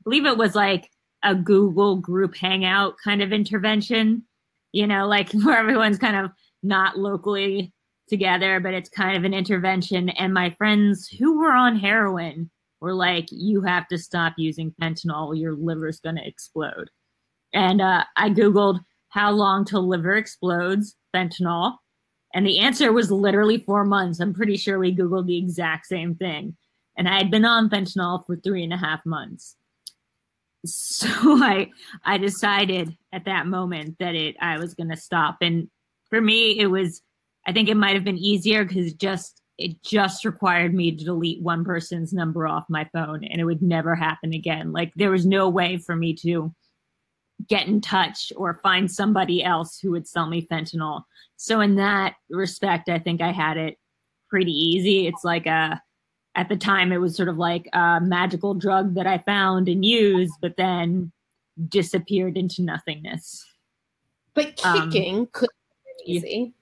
believe 0.05 0.25
it 0.25 0.37
was 0.37 0.55
like 0.55 0.89
a 1.23 1.35
Google 1.35 1.97
group 1.97 2.35
hangout 2.35 2.95
kind 3.03 3.21
of 3.21 3.33
intervention, 3.33 4.23
you 4.71 4.87
know, 4.87 5.07
like 5.07 5.31
where 5.43 5.57
everyone's 5.57 5.97
kind 5.97 6.15
of 6.15 6.31
not 6.63 6.97
locally 6.97 7.73
together, 8.07 8.59
but 8.59 8.73
it's 8.73 8.89
kind 8.89 9.17
of 9.17 9.23
an 9.23 9.33
intervention. 9.33 10.09
And 10.09 10.33
my 10.33 10.51
friends 10.51 11.07
who 11.07 11.39
were 11.39 11.51
on 11.51 11.77
heroin 11.77 12.49
were 12.79 12.93
like, 12.93 13.25
you 13.31 13.61
have 13.61 13.87
to 13.87 13.97
stop 13.97 14.33
using 14.37 14.73
fentanyl, 14.81 15.37
your 15.37 15.55
liver's 15.55 15.99
going 15.99 16.17
to 16.17 16.27
explode. 16.27 16.89
And 17.53 17.81
uh, 17.81 18.03
I 18.15 18.29
Googled 18.29 18.79
how 19.09 19.31
long 19.31 19.65
till 19.65 19.87
liver 19.87 20.15
explodes, 20.15 20.95
fentanyl. 21.15 21.77
And 22.33 22.45
the 22.45 22.59
answer 22.59 22.91
was 22.91 23.11
literally 23.11 23.59
four 23.59 23.85
months. 23.85 24.19
I'm 24.19 24.33
pretty 24.33 24.57
sure 24.57 24.77
we 24.77 24.95
Googled 24.95 25.25
the 25.25 25.37
exact 25.37 25.87
same 25.87 26.15
thing. 26.15 26.57
And 26.97 27.07
I 27.07 27.17
had 27.17 27.31
been 27.31 27.45
on 27.45 27.69
fentanyl 27.69 28.25
for 28.25 28.35
three 28.35 28.63
and 28.63 28.73
a 28.73 28.77
half 28.77 29.05
months. 29.05 29.55
So 30.65 31.07
I 31.43 31.71
I 32.03 32.17
decided 32.17 32.97
at 33.11 33.25
that 33.25 33.47
moment 33.47 33.97
that 33.99 34.15
it 34.15 34.35
I 34.41 34.57
was 34.57 34.73
gonna 34.73 34.97
stop. 34.97 35.37
And 35.41 35.69
for 36.09 36.21
me, 36.21 36.59
it 36.59 36.67
was 36.67 37.01
I 37.47 37.53
think 37.53 37.69
it 37.69 37.77
might 37.77 37.95
have 37.95 38.03
been 38.03 38.17
easier 38.17 38.65
because 38.65 38.93
just 38.93 39.41
it 39.57 39.81
just 39.83 40.25
required 40.25 40.73
me 40.73 40.91
to 40.95 41.05
delete 41.05 41.41
one 41.41 41.63
person's 41.63 42.11
number 42.11 42.47
off 42.47 42.65
my 42.69 42.89
phone 42.91 43.23
and 43.23 43.39
it 43.39 43.45
would 43.45 43.61
never 43.61 43.95
happen 43.95 44.33
again. 44.33 44.73
Like 44.73 44.91
there 44.95 45.11
was 45.11 45.25
no 45.25 45.47
way 45.47 45.77
for 45.77 45.95
me 45.95 46.13
to 46.15 46.53
get 47.47 47.67
in 47.67 47.81
touch 47.81 48.33
or 48.35 48.59
find 48.63 48.91
somebody 48.91 49.43
else 49.43 49.79
who 49.79 49.91
would 49.91 50.07
sell 50.07 50.27
me 50.27 50.45
fentanyl. 50.45 51.03
So 51.37 51.61
in 51.61 51.75
that 51.75 52.15
respect, 52.29 52.89
I 52.89 52.99
think 52.99 53.21
I 53.21 53.31
had 53.31 53.57
it 53.57 53.77
pretty 54.29 54.51
easy. 54.51 55.07
It's 55.07 55.23
like 55.23 55.45
a 55.45 55.81
at 56.35 56.49
the 56.49 56.57
time 56.57 56.91
it 56.91 56.97
was 56.97 57.15
sort 57.15 57.29
of 57.29 57.37
like 57.37 57.67
a 57.73 57.99
magical 58.01 58.53
drug 58.53 58.95
that 58.95 59.07
I 59.07 59.19
found 59.19 59.69
and 59.69 59.85
used, 59.85 60.33
but 60.41 60.57
then 60.57 61.11
disappeared 61.69 62.37
into 62.37 62.61
nothingness. 62.61 63.45
But 64.33 64.63
um, 64.65 64.91
kicking 64.91 65.19
um, 65.19 65.29
could 65.31 65.49
be 66.05 66.13
easy. 66.13 66.53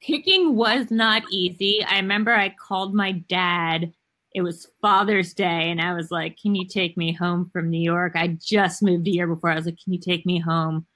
Kicking 0.00 0.54
was 0.54 0.90
not 0.90 1.24
easy. 1.30 1.84
I 1.84 1.96
remember 1.96 2.32
I 2.32 2.50
called 2.50 2.94
my 2.94 3.12
dad. 3.12 3.92
It 4.34 4.42
was 4.42 4.68
Father's 4.80 5.34
Day, 5.34 5.70
and 5.70 5.80
I 5.80 5.94
was 5.94 6.12
like, 6.12 6.38
Can 6.40 6.54
you 6.54 6.66
take 6.66 6.96
me 6.96 7.12
home 7.12 7.50
from 7.52 7.70
New 7.70 7.80
York? 7.80 8.12
I 8.14 8.38
just 8.40 8.82
moved 8.82 9.08
a 9.08 9.10
year 9.10 9.26
before. 9.26 9.50
I 9.50 9.56
was 9.56 9.66
like, 9.66 9.82
Can 9.82 9.92
you 9.92 9.98
take 9.98 10.24
me 10.24 10.38
home? 10.38 10.86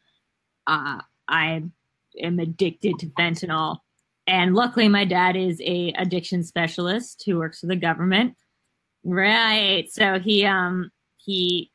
Uh, 0.67 1.01
I 1.27 1.65
am 2.21 2.39
addicted 2.39 3.01
to 3.01 3.07
fentanyl. 3.07 3.79
And 4.27 4.55
luckily, 4.55 4.89
my 4.89 5.05
dad 5.05 5.37
is 5.37 5.61
a 5.61 5.93
addiction 5.97 6.45
specialist 6.45 7.23
who 7.27 7.39
works 7.39 7.61
for 7.61 7.67
the 7.67 7.77
government. 7.77 8.37
Right. 9.05 9.91
So 9.91 10.21
he 10.21 10.45
um 10.45 10.91
he 11.17 11.71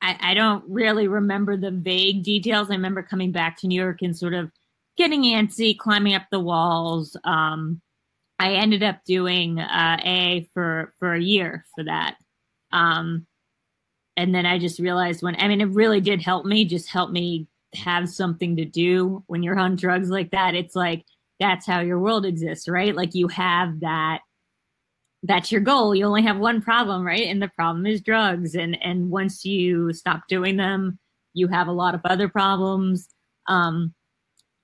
I, 0.00 0.16
I 0.20 0.34
don't 0.34 0.64
really 0.68 1.08
remember 1.08 1.56
the 1.56 1.70
vague 1.70 2.22
details. 2.22 2.70
I 2.70 2.74
remember 2.74 3.02
coming 3.02 3.32
back 3.32 3.58
to 3.58 3.66
New 3.66 3.80
York 3.80 4.02
and 4.02 4.16
sort 4.16 4.34
of 4.34 4.50
getting 4.96 5.22
antsy, 5.22 5.76
climbing 5.76 6.14
up 6.14 6.26
the 6.30 6.40
walls. 6.40 7.16
Um, 7.24 7.80
I 8.38 8.52
ended 8.54 8.82
up 8.82 9.04
doing 9.06 9.58
uh, 9.58 9.98
A 10.04 10.48
for 10.52 10.92
for 10.98 11.14
a 11.14 11.20
year 11.20 11.64
for 11.74 11.84
that. 11.84 12.16
Um, 12.72 13.26
and 14.16 14.34
then 14.34 14.46
I 14.46 14.58
just 14.58 14.78
realized 14.78 15.22
when 15.22 15.36
I 15.38 15.48
mean 15.48 15.60
it 15.60 15.70
really 15.70 16.00
did 16.00 16.22
help 16.22 16.44
me, 16.44 16.64
just 16.64 16.88
help 16.88 17.10
me 17.10 17.48
have 17.74 18.08
something 18.08 18.56
to 18.56 18.64
do 18.64 19.24
when 19.26 19.42
you're 19.42 19.58
on 19.58 19.76
drugs 19.76 20.10
like 20.10 20.30
that. 20.30 20.54
It's 20.54 20.76
like 20.76 21.04
that's 21.40 21.66
how 21.66 21.80
your 21.80 21.98
world 21.98 22.24
exists, 22.26 22.68
right? 22.68 22.94
Like 22.94 23.14
you 23.14 23.28
have 23.28 23.80
that 23.80 24.20
that's 25.26 25.50
your 25.50 25.62
goal. 25.62 25.94
You 25.94 26.04
only 26.04 26.22
have 26.22 26.36
one 26.36 26.60
problem, 26.60 27.02
right? 27.02 27.26
And 27.26 27.40
the 27.40 27.48
problem 27.48 27.86
is 27.86 28.00
drugs. 28.00 28.54
And 28.54 28.76
and 28.82 29.10
once 29.10 29.44
you 29.44 29.92
stop 29.92 30.22
doing 30.28 30.56
them, 30.56 30.98
you 31.32 31.48
have 31.48 31.66
a 31.66 31.72
lot 31.72 31.94
of 31.94 32.02
other 32.04 32.28
problems. 32.28 33.08
Um, 33.48 33.94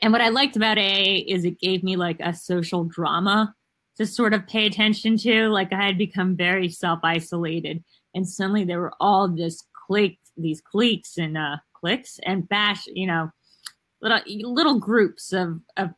and 0.02 0.12
what 0.12 0.22
I 0.22 0.28
liked 0.28 0.56
about 0.56 0.78
AA 0.78 1.24
is 1.26 1.44
it 1.44 1.58
gave 1.60 1.82
me 1.82 1.96
like 1.96 2.20
a 2.20 2.34
social 2.34 2.84
drama 2.84 3.54
to 3.96 4.06
sort 4.06 4.32
of 4.32 4.46
pay 4.46 4.66
attention 4.66 5.16
to. 5.18 5.48
Like 5.48 5.72
I 5.72 5.86
had 5.86 5.98
become 5.98 6.36
very 6.36 6.68
self 6.68 7.00
isolated, 7.02 7.82
and 8.14 8.28
suddenly 8.28 8.64
there 8.64 8.80
were 8.80 8.94
all 9.00 9.28
this 9.28 9.62
clique, 9.86 10.18
these 10.36 10.60
cliques 10.60 11.18
and 11.18 11.36
uh, 11.36 11.56
cliques 11.74 12.18
and 12.24 12.48
bash, 12.48 12.86
you 12.86 13.06
know, 13.06 13.30
little 14.02 14.20
little 14.52 14.78
groups 14.78 15.32
of 15.32 15.60
of 15.76 15.90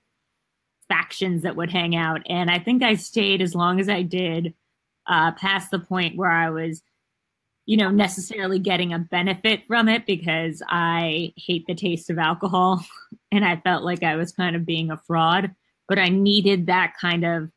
factions 0.93 1.43
that 1.43 1.57
would 1.57 1.71
hang 1.71 1.97
out. 1.97 2.21
And 2.27 2.51
I 2.51 2.59
think 2.59 2.83
I 2.83 2.95
stayed 2.95 3.41
as 3.41 3.55
long 3.55 3.81
as 3.81 3.89
I 3.89 4.03
did, 4.03 4.55
uh, 5.07 5.33
past 5.33 5.71
the 5.71 5.79
point 5.79 6.17
where 6.17 6.31
I 6.31 6.51
was 6.51 6.83
you 7.65 7.77
know, 7.77 7.91
necessarily 7.91 8.59
getting 8.59 8.93
a 8.93 8.99
benefit 8.99 9.65
from 9.67 9.89
it 9.89 10.05
because 10.05 10.63
I 10.69 11.33
hate 11.37 11.65
the 11.67 11.75
taste 11.75 12.11
of 12.11 12.19
alcohol 12.19 12.85
and 13.33 13.45
I 13.45 13.57
felt 13.57 13.85
like 13.85 14.03
I 14.03 14.17
was 14.17 14.33
kind 14.33 14.57
of 14.57 14.67
being 14.67 14.91
a 14.91 15.01
fraud. 15.07 15.55
But 15.89 15.99
I 15.99 16.09
needed 16.09 16.67
that 16.67 16.95
kind 17.01 17.25
of 17.25 17.51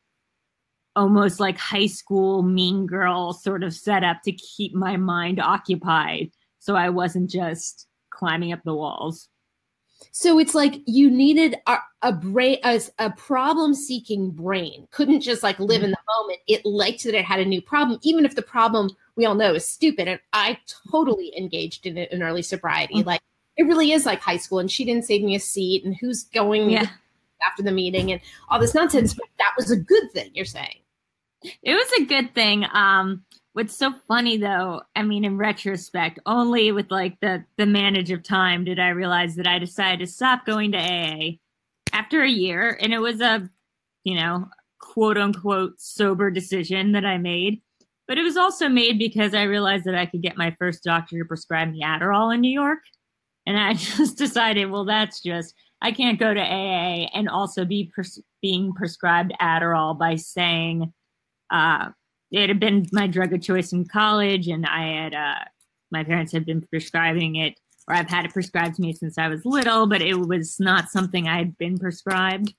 almost 0.94 1.40
like 1.40 1.58
high 1.58 1.86
school 1.86 2.42
mean 2.42 2.86
girl 2.86 3.32
sort 3.32 3.62
of 3.62 3.74
setup 3.74 4.22
to 4.22 4.32
keep 4.32 4.74
my 4.74 4.96
mind 4.96 5.40
occupied 5.40 6.30
so 6.58 6.74
I 6.74 6.88
wasn't 6.88 7.30
just 7.30 7.86
climbing 8.10 8.52
up 8.52 8.60
the 8.64 8.74
walls. 8.74 9.28
So 10.12 10.38
it's 10.38 10.54
like 10.54 10.80
you 10.86 11.10
needed 11.10 11.56
a, 11.66 11.76
a 12.02 12.12
brain, 12.12 12.58
a, 12.64 12.80
a 12.98 13.10
problem 13.10 13.74
seeking 13.74 14.30
brain. 14.30 14.88
Couldn't 14.90 15.20
just 15.20 15.42
like 15.42 15.58
live 15.58 15.82
in 15.82 15.90
the 15.90 15.96
moment. 16.18 16.40
It 16.46 16.64
liked 16.64 17.04
that 17.04 17.14
it 17.14 17.24
had 17.24 17.40
a 17.40 17.44
new 17.44 17.60
problem, 17.60 17.98
even 18.02 18.24
if 18.24 18.34
the 18.34 18.42
problem 18.42 18.90
we 19.16 19.26
all 19.26 19.34
know 19.34 19.54
is 19.54 19.66
stupid. 19.66 20.08
And 20.08 20.20
I 20.32 20.58
totally 20.90 21.36
engaged 21.36 21.86
in 21.86 21.98
it 21.98 22.12
in 22.12 22.22
early 22.22 22.42
sobriety. 22.42 22.94
Mm-hmm. 22.94 23.08
Like 23.08 23.20
it 23.56 23.64
really 23.64 23.92
is 23.92 24.06
like 24.06 24.20
high 24.20 24.36
school. 24.36 24.58
And 24.58 24.70
she 24.70 24.84
didn't 24.84 25.04
save 25.04 25.22
me 25.22 25.34
a 25.34 25.40
seat 25.40 25.84
and 25.84 25.94
who's 25.94 26.24
going 26.24 26.70
yeah. 26.70 26.86
after 27.46 27.62
the 27.62 27.72
meeting 27.72 28.12
and 28.12 28.20
all 28.48 28.58
this 28.58 28.74
nonsense. 28.74 29.14
But 29.14 29.26
that 29.38 29.52
was 29.56 29.70
a 29.70 29.76
good 29.76 30.10
thing, 30.12 30.30
you're 30.34 30.44
saying. 30.44 30.80
It 31.62 31.74
was 31.74 31.92
a 32.00 32.04
good 32.04 32.34
thing. 32.34 32.64
Um, 32.72 33.24
what's 33.56 33.74
so 33.74 33.94
funny 34.06 34.36
though, 34.36 34.82
I 34.94 35.02
mean, 35.02 35.24
in 35.24 35.38
retrospect, 35.38 36.18
only 36.26 36.72
with 36.72 36.90
like 36.90 37.18
the 37.20 37.44
the 37.56 37.66
manage 37.66 38.10
of 38.10 38.22
time 38.22 38.64
did 38.64 38.78
I 38.78 38.88
realize 38.88 39.36
that 39.36 39.46
I 39.46 39.58
decided 39.58 40.00
to 40.00 40.12
stop 40.12 40.44
going 40.44 40.72
to 40.72 40.78
AA 40.78 41.38
after 41.92 42.22
a 42.22 42.28
year. 42.28 42.78
And 42.80 42.92
it 42.92 42.98
was 42.98 43.20
a, 43.20 43.48
you 44.04 44.16
know, 44.16 44.48
quote 44.80 45.16
unquote 45.16 45.80
sober 45.80 46.30
decision 46.30 46.92
that 46.92 47.06
I 47.06 47.16
made 47.16 47.62
but 48.06 48.18
it 48.18 48.22
was 48.22 48.36
also 48.36 48.68
made 48.68 48.98
because 48.98 49.34
I 49.34 49.42
realized 49.42 49.84
that 49.84 49.94
I 49.94 50.06
could 50.06 50.22
get 50.22 50.36
my 50.36 50.54
first 50.58 50.84
doctor 50.84 51.18
to 51.18 51.24
prescribe 51.24 51.72
me 51.72 51.82
Adderall 51.82 52.32
in 52.32 52.40
New 52.40 52.52
York. 52.52 52.78
And 53.46 53.58
I 53.58 53.74
just 53.74 54.16
decided, 54.16 54.70
well, 54.70 54.84
that's 54.84 55.20
just, 55.20 55.54
I 55.82 55.92
can't 55.92 56.18
go 56.18 56.32
to 56.32 56.40
AA 56.40 57.08
and 57.14 57.28
also 57.28 57.64
be 57.64 57.92
being 58.40 58.72
prescribed 58.72 59.32
Adderall 59.40 59.98
by 59.98 60.16
saying 60.16 60.92
uh, 61.50 61.90
it 62.30 62.48
had 62.48 62.60
been 62.60 62.86
my 62.92 63.06
drug 63.06 63.32
of 63.32 63.42
choice 63.42 63.72
in 63.72 63.86
college 63.86 64.48
and 64.48 64.66
I 64.66 65.02
had, 65.02 65.14
uh, 65.14 65.44
my 65.90 66.04
parents 66.04 66.32
had 66.32 66.44
been 66.44 66.62
prescribing 66.62 67.36
it 67.36 67.58
or 67.88 67.94
I've 67.94 68.08
had 68.08 68.24
it 68.24 68.32
prescribed 68.32 68.76
to 68.76 68.82
me 68.82 68.92
since 68.92 69.16
I 69.16 69.28
was 69.28 69.44
little, 69.44 69.86
but 69.86 70.02
it 70.02 70.18
was 70.18 70.58
not 70.58 70.90
something 70.90 71.28
I 71.28 71.38
had 71.38 71.56
been 71.56 71.78
prescribed. 71.78 72.52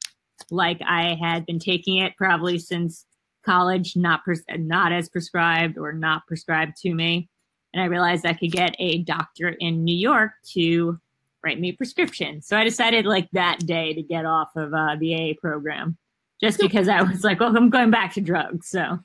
Like 0.49 0.81
I 0.87 1.17
had 1.21 1.45
been 1.45 1.59
taking 1.59 1.97
it 1.97 2.15
probably 2.17 2.59
since 2.59 3.05
college, 3.45 3.95
not 3.95 4.23
pres- 4.23 4.43
not 4.57 4.91
as 4.91 5.09
prescribed 5.09 5.77
or 5.77 5.91
not 5.91 6.25
prescribed 6.27 6.77
to 6.77 6.93
me. 6.93 7.29
And 7.73 7.81
I 7.81 7.85
realized 7.85 8.25
I 8.25 8.33
could 8.33 8.51
get 8.51 8.75
a 8.79 8.99
doctor 8.99 9.49
in 9.49 9.83
New 9.83 9.95
York 9.95 10.31
to 10.53 10.99
write 11.43 11.59
me 11.59 11.69
a 11.69 11.73
prescription. 11.73 12.41
So 12.41 12.57
I 12.57 12.63
decided 12.63 13.05
like 13.05 13.29
that 13.33 13.59
day 13.59 13.93
to 13.93 14.01
get 14.01 14.25
off 14.25 14.55
of 14.55 14.73
uh, 14.73 14.95
the 14.99 15.13
AA 15.15 15.33
program 15.39 15.97
just 16.41 16.59
because 16.59 16.87
I 16.87 17.01
was 17.01 17.23
like, 17.23 17.39
well, 17.39 17.55
I'm 17.55 17.69
going 17.69 17.91
back 17.91 18.13
to 18.13 18.21
drugs. 18.21 18.69
So. 18.69 18.99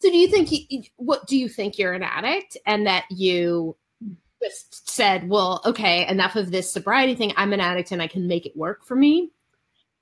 So 0.00 0.10
do 0.10 0.16
you 0.16 0.28
think, 0.28 0.48
you, 0.50 0.82
what 0.96 1.26
do 1.26 1.36
you 1.36 1.48
think 1.48 1.78
you're 1.78 1.92
an 1.92 2.02
addict 2.02 2.56
and 2.66 2.86
that 2.86 3.04
you 3.10 3.76
just 4.42 4.88
said, 4.88 5.28
well, 5.28 5.60
okay, 5.64 6.06
enough 6.06 6.36
of 6.36 6.50
this 6.50 6.72
sobriety 6.72 7.14
thing. 7.14 7.32
I'm 7.36 7.52
an 7.52 7.60
addict 7.60 7.92
and 7.92 8.00
I 8.00 8.06
can 8.06 8.26
make 8.26 8.46
it 8.46 8.56
work 8.56 8.84
for 8.84 8.96
me. 8.96 9.30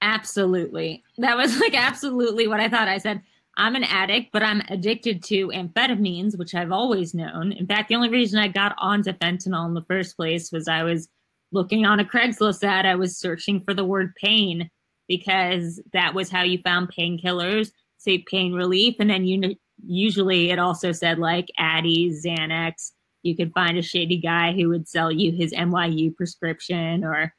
Absolutely. 0.01 1.03
That 1.19 1.37
was 1.37 1.59
like 1.59 1.75
absolutely 1.75 2.47
what 2.47 2.61
I 2.61 2.69
thought. 2.69 2.87
I 2.89 2.99
said, 2.99 3.23
I'm 3.57 3.75
an 3.75 3.83
addict, 3.83 4.31
but 4.33 4.45
I'm 4.45 4.63
addicted 4.69 5.25
to 5.25 5.49
amphetamines, 5.49 6.39
which 6.39 6.55
I've 6.55 6.71
always 6.71 7.13
known. 7.13 7.51
In 7.51 7.67
fact, 7.67 7.89
the 7.89 7.97
only 7.97 8.09
reason 8.09 8.39
I 8.39 8.47
got 8.47 8.77
onto 8.79 9.13
fentanyl 9.13 9.67
in 9.67 9.75
the 9.75 9.85
first 9.89 10.17
place 10.17 10.53
was 10.53 10.69
I 10.69 10.85
was 10.85 11.09
looking 11.51 11.85
on 11.85 11.99
a 11.99 12.05
Craigslist 12.05 12.63
ad. 12.63 12.87
I 12.87 12.95
was 12.95 13.19
searching 13.19 13.61
for 13.61 13.75
the 13.75 13.85
word 13.85 14.15
pain 14.15 14.71
because 15.09 15.83
that 15.93 16.15
was 16.15 16.31
how 16.31 16.43
you 16.43 16.59
found 16.59 16.93
painkillers, 16.97 17.73
say 17.97 18.25
pain 18.31 18.53
relief. 18.53 18.95
And 19.01 19.11
then 19.11 19.25
you 19.25 19.57
usually 19.85 20.51
it 20.51 20.59
also 20.59 20.93
said 20.93 21.19
like 21.19 21.49
Addies, 21.59 22.25
Xanax. 22.25 22.93
You 23.23 23.37
could 23.37 23.53
find 23.53 23.77
a 23.77 23.83
shady 23.83 24.19
guy 24.19 24.53
who 24.53 24.69
would 24.69 24.89
sell 24.89 25.11
you 25.11 25.33
his 25.33 25.53
NYU 25.53 26.15
prescription 26.15 27.05
or 27.05 27.35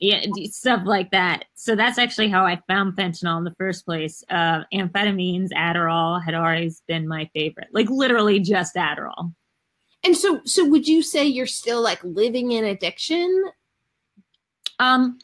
yeah, 0.00 0.24
stuff 0.50 0.82
like 0.84 1.10
that. 1.12 1.44
So 1.54 1.76
that's 1.76 1.98
actually 1.98 2.28
how 2.28 2.44
I 2.44 2.60
found 2.66 2.96
fentanyl 2.96 3.38
in 3.38 3.44
the 3.44 3.54
first 3.58 3.84
place. 3.84 4.24
Uh, 4.28 4.64
amphetamines, 4.72 5.50
Adderall 5.56 6.22
had 6.22 6.34
always 6.34 6.82
been 6.88 7.06
my 7.06 7.30
favorite, 7.32 7.68
like 7.72 7.88
literally 7.90 8.40
just 8.40 8.74
Adderall. 8.74 9.32
And 10.02 10.16
so, 10.16 10.40
so 10.44 10.64
would 10.66 10.86
you 10.88 11.02
say 11.02 11.24
you're 11.24 11.46
still 11.46 11.80
like 11.80 12.02
living 12.02 12.52
in 12.52 12.64
addiction? 12.64 13.44
Um, 14.78 15.18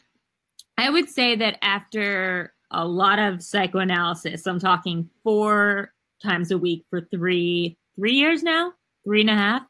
I 0.79 0.89
would 0.89 1.09
say 1.09 1.37
that 1.37 1.59
after 1.63 2.55
a 2.71 2.87
lot 2.87 3.19
of 3.19 3.43
psychoanalysis, 3.43 4.47
I'm 4.47 4.61
talking 4.61 5.11
four 5.23 5.93
times 6.23 6.51
a 6.51 6.59
week 6.59 6.85
for 6.91 7.01
three 7.01 7.77
three 7.97 8.13
years 8.13 8.43
now, 8.43 8.73
three 9.05 9.21
and 9.21 9.31
a 9.31 9.35
half. 9.35 9.63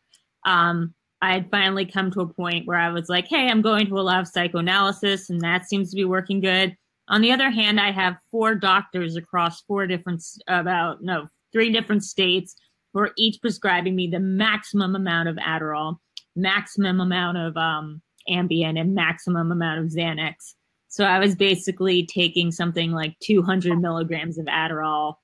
Um, 0.47 0.95
I 1.23 1.35
had 1.35 1.51
finally 1.51 1.85
come 1.85 2.11
to 2.13 2.21
a 2.21 2.33
point 2.33 2.67
where 2.67 2.79
I 2.79 2.91
was 2.91 3.09
like, 3.09 3.27
hey, 3.29 3.49
I'm 3.49 3.61
going 3.61 3.87
to 3.89 3.99
a 3.99 4.01
lot 4.01 4.21
of 4.21 4.29
psychoanalysis, 4.29 5.29
and 5.31 5.41
that 5.43 5.69
seems 5.69 5.91
to 5.91 5.97
be 5.97 6.05
working 6.05 6.41
good. 6.41 6.77
On 7.09 7.21
the 7.21 7.33
other 7.33 7.51
hand, 7.51 7.81
I 7.81 7.91
have 7.91 8.17
four 8.31 8.55
doctors 8.55 9.17
across 9.17 9.63
four 9.63 9.87
different, 9.87 10.23
about, 10.49 11.03
no, 11.03 11.27
three 11.53 11.71
different 11.71 12.05
states 12.05 12.55
who 12.93 13.01
are 13.01 13.13
each 13.19 13.41
prescribing 13.41 13.97
me 13.97 14.07
the 14.07 14.21
maximum 14.21 14.97
amount 14.97 15.29
of 15.29 15.37
Adderall, 15.37 15.97
maximum 16.37 17.01
amount 17.01 17.37
of 17.37 17.57
um, 17.57 18.01
Ambien, 18.29 18.81
and 18.81 18.95
maximum 18.95 19.53
amount 19.53 19.81
of 19.81 19.87
Xanax. 19.87 20.55
So 20.89 21.05
I 21.05 21.19
was 21.19 21.35
basically 21.35 22.07
taking 22.07 22.51
something 22.51 22.93
like 22.93 23.17
200 23.21 23.81
milligrams 23.81 24.39
of 24.39 24.47
Adderall 24.47 25.15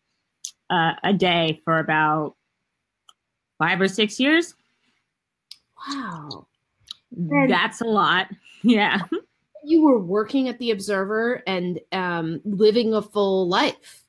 uh, 0.71 0.93
a 1.03 1.13
day 1.13 1.61
for 1.65 1.79
about 1.79 2.35
five 3.59 3.81
or 3.81 3.89
six 3.89 4.21
years. 4.21 4.55
Wow. 5.89 6.47
That's 7.11 7.81
a 7.81 7.87
lot. 7.87 8.29
Yeah. 8.63 9.03
You 9.63 9.83
were 9.83 10.01
working 10.01 10.49
at 10.49 10.59
the 10.59 10.73
Observer 10.73 11.41
and 11.47 11.79
um, 11.93 12.41
living 12.45 12.95
a 12.95 13.03
full 13.03 13.47
life. 13.47 14.03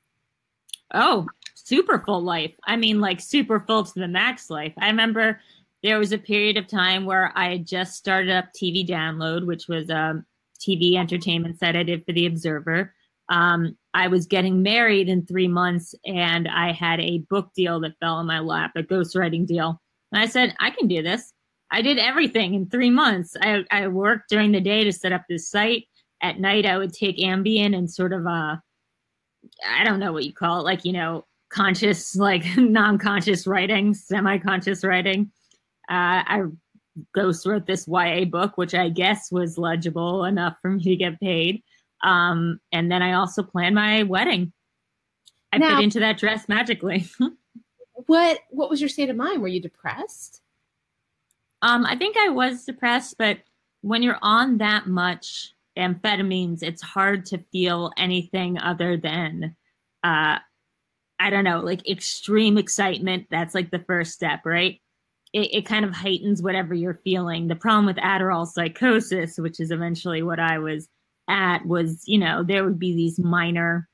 Oh, 0.92 1.28
super 1.54 2.02
full 2.04 2.22
life. 2.22 2.56
I 2.64 2.74
mean, 2.74 3.00
like 3.00 3.20
super 3.20 3.60
full 3.60 3.84
to 3.84 3.94
the 3.94 4.08
max 4.08 4.50
life. 4.50 4.72
I 4.80 4.88
remember 4.88 5.40
there 5.84 5.98
was 5.98 6.12
a 6.12 6.18
period 6.18 6.56
of 6.56 6.66
time 6.66 7.04
where 7.04 7.32
I 7.36 7.50
had 7.50 7.66
just 7.66 7.94
started 7.94 8.30
up 8.30 8.46
TV 8.52 8.88
Download, 8.88 9.46
which 9.46 9.68
was 9.68 9.90
a 9.90 10.24
TV 10.58 10.96
entertainment 10.96 11.58
site 11.60 11.76
I 11.76 11.84
did 11.84 12.04
for 12.04 12.12
the 12.12 12.26
Observer. 12.26 12.94
Um, 13.28 13.76
I 13.98 14.06
was 14.06 14.26
getting 14.26 14.62
married 14.62 15.08
in 15.08 15.26
three 15.26 15.48
months 15.48 15.92
and 16.06 16.46
I 16.46 16.70
had 16.70 17.00
a 17.00 17.18
book 17.28 17.50
deal 17.56 17.80
that 17.80 17.98
fell 17.98 18.20
in 18.20 18.28
my 18.28 18.38
lap, 18.38 18.70
a 18.76 18.84
ghostwriting 18.84 19.44
deal. 19.44 19.82
And 20.12 20.22
I 20.22 20.26
said, 20.26 20.54
I 20.60 20.70
can 20.70 20.86
do 20.86 21.02
this. 21.02 21.32
I 21.72 21.82
did 21.82 21.98
everything 21.98 22.54
in 22.54 22.70
three 22.70 22.90
months. 22.90 23.36
I, 23.42 23.64
I 23.72 23.88
worked 23.88 24.30
during 24.30 24.52
the 24.52 24.60
day 24.60 24.84
to 24.84 24.92
set 24.92 25.10
up 25.10 25.24
this 25.28 25.50
site. 25.50 25.86
At 26.22 26.38
night, 26.38 26.64
I 26.64 26.78
would 26.78 26.92
take 26.92 27.18
Ambien 27.18 27.76
and 27.76 27.90
sort 27.90 28.12
of, 28.12 28.24
uh, 28.24 28.56
I 29.68 29.82
don't 29.84 29.98
know 29.98 30.12
what 30.12 30.24
you 30.24 30.32
call 30.32 30.60
it, 30.60 30.64
like, 30.64 30.84
you 30.84 30.92
know, 30.92 31.26
conscious, 31.50 32.14
like 32.16 32.44
non 32.56 32.98
conscious 32.98 33.48
writing, 33.48 33.94
semi 33.94 34.38
conscious 34.38 34.84
writing. 34.84 35.32
Uh, 35.90 36.22
I 36.24 36.42
ghost 37.16 37.44
wrote 37.46 37.66
this 37.66 37.88
YA 37.88 38.26
book, 38.26 38.56
which 38.58 38.74
I 38.74 38.90
guess 38.90 39.32
was 39.32 39.58
legible 39.58 40.24
enough 40.24 40.56
for 40.62 40.70
me 40.70 40.84
to 40.84 40.96
get 40.96 41.20
paid. 41.20 41.64
Um, 42.02 42.60
and 42.72 42.90
then 42.90 43.02
I 43.02 43.14
also 43.14 43.42
planned 43.42 43.74
my 43.74 44.04
wedding. 44.04 44.52
I 45.52 45.58
now, 45.58 45.76
fit 45.76 45.84
into 45.84 46.00
that 46.00 46.18
dress 46.18 46.48
magically. 46.48 47.08
what 48.06 48.40
What 48.50 48.70
was 48.70 48.80
your 48.80 48.88
state 48.88 49.10
of 49.10 49.16
mind? 49.16 49.42
Were 49.42 49.48
you 49.48 49.60
depressed? 49.60 50.42
Um, 51.62 51.84
I 51.84 51.96
think 51.96 52.16
I 52.16 52.28
was 52.28 52.64
depressed, 52.64 53.16
but 53.18 53.38
when 53.80 54.02
you're 54.02 54.18
on 54.22 54.58
that 54.58 54.86
much 54.86 55.54
amphetamines, 55.76 56.62
it's 56.62 56.82
hard 56.82 57.26
to 57.26 57.38
feel 57.52 57.92
anything 57.96 58.58
other 58.58 58.96
than, 58.96 59.56
uh, 60.04 60.38
I 61.20 61.30
don't 61.30 61.44
know, 61.44 61.60
like 61.60 61.88
extreme 61.88 62.58
excitement. 62.58 63.26
That's 63.30 63.54
like 63.54 63.70
the 63.70 63.80
first 63.80 64.12
step, 64.12 64.40
right? 64.44 64.80
It, 65.32 65.54
it 65.54 65.66
kind 65.66 65.84
of 65.84 65.94
heightens 65.94 66.42
whatever 66.42 66.74
you're 66.74 67.00
feeling. 67.04 67.48
The 67.48 67.56
problem 67.56 67.86
with 67.86 67.96
Adderall 67.96 68.46
psychosis, 68.46 69.36
which 69.38 69.60
is 69.60 69.70
eventually 69.70 70.22
what 70.22 70.38
I 70.38 70.58
was 70.58 70.88
at, 71.28 71.66
was, 71.66 72.02
you 72.06 72.18
know, 72.18 72.42
there 72.42 72.64
would 72.64 72.78
be 72.78 72.94
these 72.94 73.18
minor, 73.18 73.88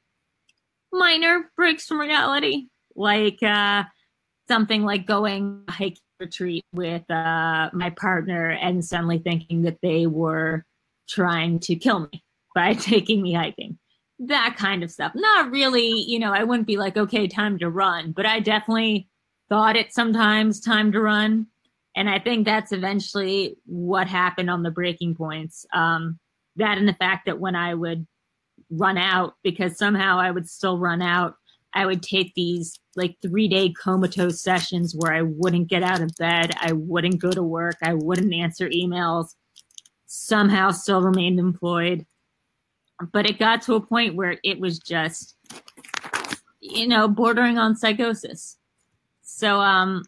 minor 0.92 1.50
breaks 1.56 1.86
from 1.86 2.00
reality, 2.00 2.68
like 2.94 3.42
uh, 3.42 3.84
something 4.48 4.84
like 4.84 5.06
going 5.06 5.64
hiking 5.68 5.98
retreat 6.20 6.64
with 6.72 7.08
uh, 7.10 7.70
my 7.72 7.90
partner 7.90 8.50
and 8.50 8.84
suddenly 8.84 9.18
thinking 9.18 9.62
that 9.62 9.78
they 9.82 10.06
were 10.06 10.64
trying 11.08 11.58
to 11.60 11.76
kill 11.76 12.00
me 12.00 12.24
by 12.54 12.74
taking 12.74 13.22
me 13.22 13.32
hiking. 13.34 13.78
That 14.20 14.54
kind 14.56 14.84
of 14.84 14.90
stuff. 14.90 15.12
Not 15.14 15.50
really, 15.50 15.88
you 15.88 16.18
know, 16.18 16.32
I 16.32 16.44
wouldn't 16.44 16.68
be 16.68 16.76
like, 16.76 16.96
okay, 16.96 17.26
time 17.26 17.58
to 17.58 17.68
run, 17.68 18.12
but 18.12 18.26
I 18.26 18.40
definitely 18.40 19.08
thought 19.48 19.76
it 19.76 19.92
sometimes 19.92 20.60
time 20.60 20.92
to 20.92 21.00
run. 21.00 21.48
And 21.96 22.08
I 22.08 22.18
think 22.18 22.44
that's 22.44 22.72
eventually 22.72 23.56
what 23.66 24.06
happened 24.06 24.50
on 24.50 24.62
the 24.62 24.70
breaking 24.70 25.16
points. 25.16 25.66
Um, 25.72 26.18
that 26.56 26.78
and 26.78 26.88
the 26.88 26.94
fact 26.94 27.26
that 27.26 27.40
when 27.40 27.56
I 27.56 27.74
would 27.74 28.06
run 28.70 28.98
out, 28.98 29.34
because 29.42 29.76
somehow 29.76 30.18
I 30.18 30.30
would 30.30 30.48
still 30.48 30.78
run 30.78 31.02
out 31.02 31.36
I 31.74 31.86
would 31.86 32.02
take 32.02 32.34
these 32.34 32.78
like 32.96 33.16
three 33.20 33.48
day 33.48 33.72
comatose 33.72 34.40
sessions 34.40 34.94
where 34.96 35.12
I 35.12 35.22
wouldn't 35.22 35.68
get 35.68 35.82
out 35.82 36.00
of 36.00 36.14
bed, 36.16 36.52
I 36.60 36.72
wouldn't 36.72 37.20
go 37.20 37.32
to 37.32 37.42
work, 37.42 37.76
I 37.82 37.94
wouldn't 37.94 38.32
answer 38.32 38.68
emails, 38.68 39.34
somehow 40.06 40.70
still 40.70 41.02
remained 41.02 41.40
employed. 41.40 42.06
But 43.12 43.28
it 43.28 43.40
got 43.40 43.62
to 43.62 43.74
a 43.74 43.80
point 43.80 44.14
where 44.14 44.38
it 44.44 44.60
was 44.60 44.78
just, 44.78 45.36
you 46.60 46.86
know, 46.86 47.08
bordering 47.08 47.58
on 47.58 47.74
psychosis. 47.74 48.56
So, 49.22 49.58
um, 49.58 50.04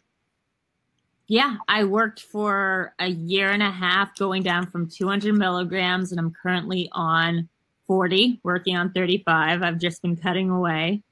yeah, 1.27 1.57
I 1.67 1.83
worked 1.83 2.21
for 2.21 2.93
a 2.99 3.07
year 3.07 3.49
and 3.49 3.61
a 3.61 3.69
half 3.69 4.17
going 4.17 4.43
down 4.43 4.67
from 4.67 4.89
200 4.89 5.35
milligrams, 5.35 6.11
and 6.11 6.19
I'm 6.19 6.31
currently 6.31 6.89
on 6.93 7.49
40, 7.85 8.39
working 8.43 8.77
on 8.77 8.91
35. 8.93 9.61
I've 9.61 9.77
just 9.77 10.01
been 10.01 10.15
cutting 10.15 10.49
away. 10.49 11.03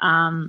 Um, 0.00 0.48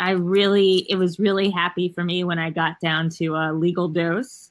I 0.00 0.12
really, 0.12 0.86
it 0.88 0.96
was 0.96 1.18
really 1.18 1.50
happy 1.50 1.90
for 1.90 2.04
me 2.04 2.24
when 2.24 2.38
I 2.38 2.50
got 2.50 2.80
down 2.80 3.10
to 3.10 3.34
a 3.36 3.52
legal 3.52 3.88
dose, 3.88 4.50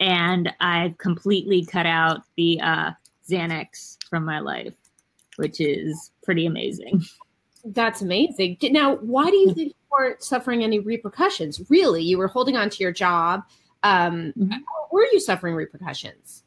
and 0.00 0.52
I've 0.60 0.98
completely 0.98 1.64
cut 1.64 1.86
out 1.86 2.22
the 2.36 2.60
uh, 2.60 2.90
Xanax 3.28 3.96
from 4.08 4.24
my 4.26 4.40
life, 4.40 4.74
which 5.36 5.60
is 5.60 6.10
pretty 6.22 6.44
amazing. 6.44 7.04
That's 7.64 8.02
amazing. 8.02 8.58
Now, 8.64 8.96
why 8.96 9.30
do 9.30 9.36
you 9.36 9.54
think 9.54 9.74
weren't 9.90 10.22
suffering 10.22 10.62
any 10.62 10.78
repercussions? 10.78 11.60
Really, 11.68 12.02
you 12.02 12.18
were 12.18 12.28
holding 12.28 12.56
on 12.56 12.70
to 12.70 12.82
your 12.82 12.92
job. 12.92 13.44
Um, 13.82 14.32
mm-hmm. 14.38 14.58
Were 14.92 15.06
you 15.12 15.20
suffering 15.20 15.54
repercussions? 15.54 16.42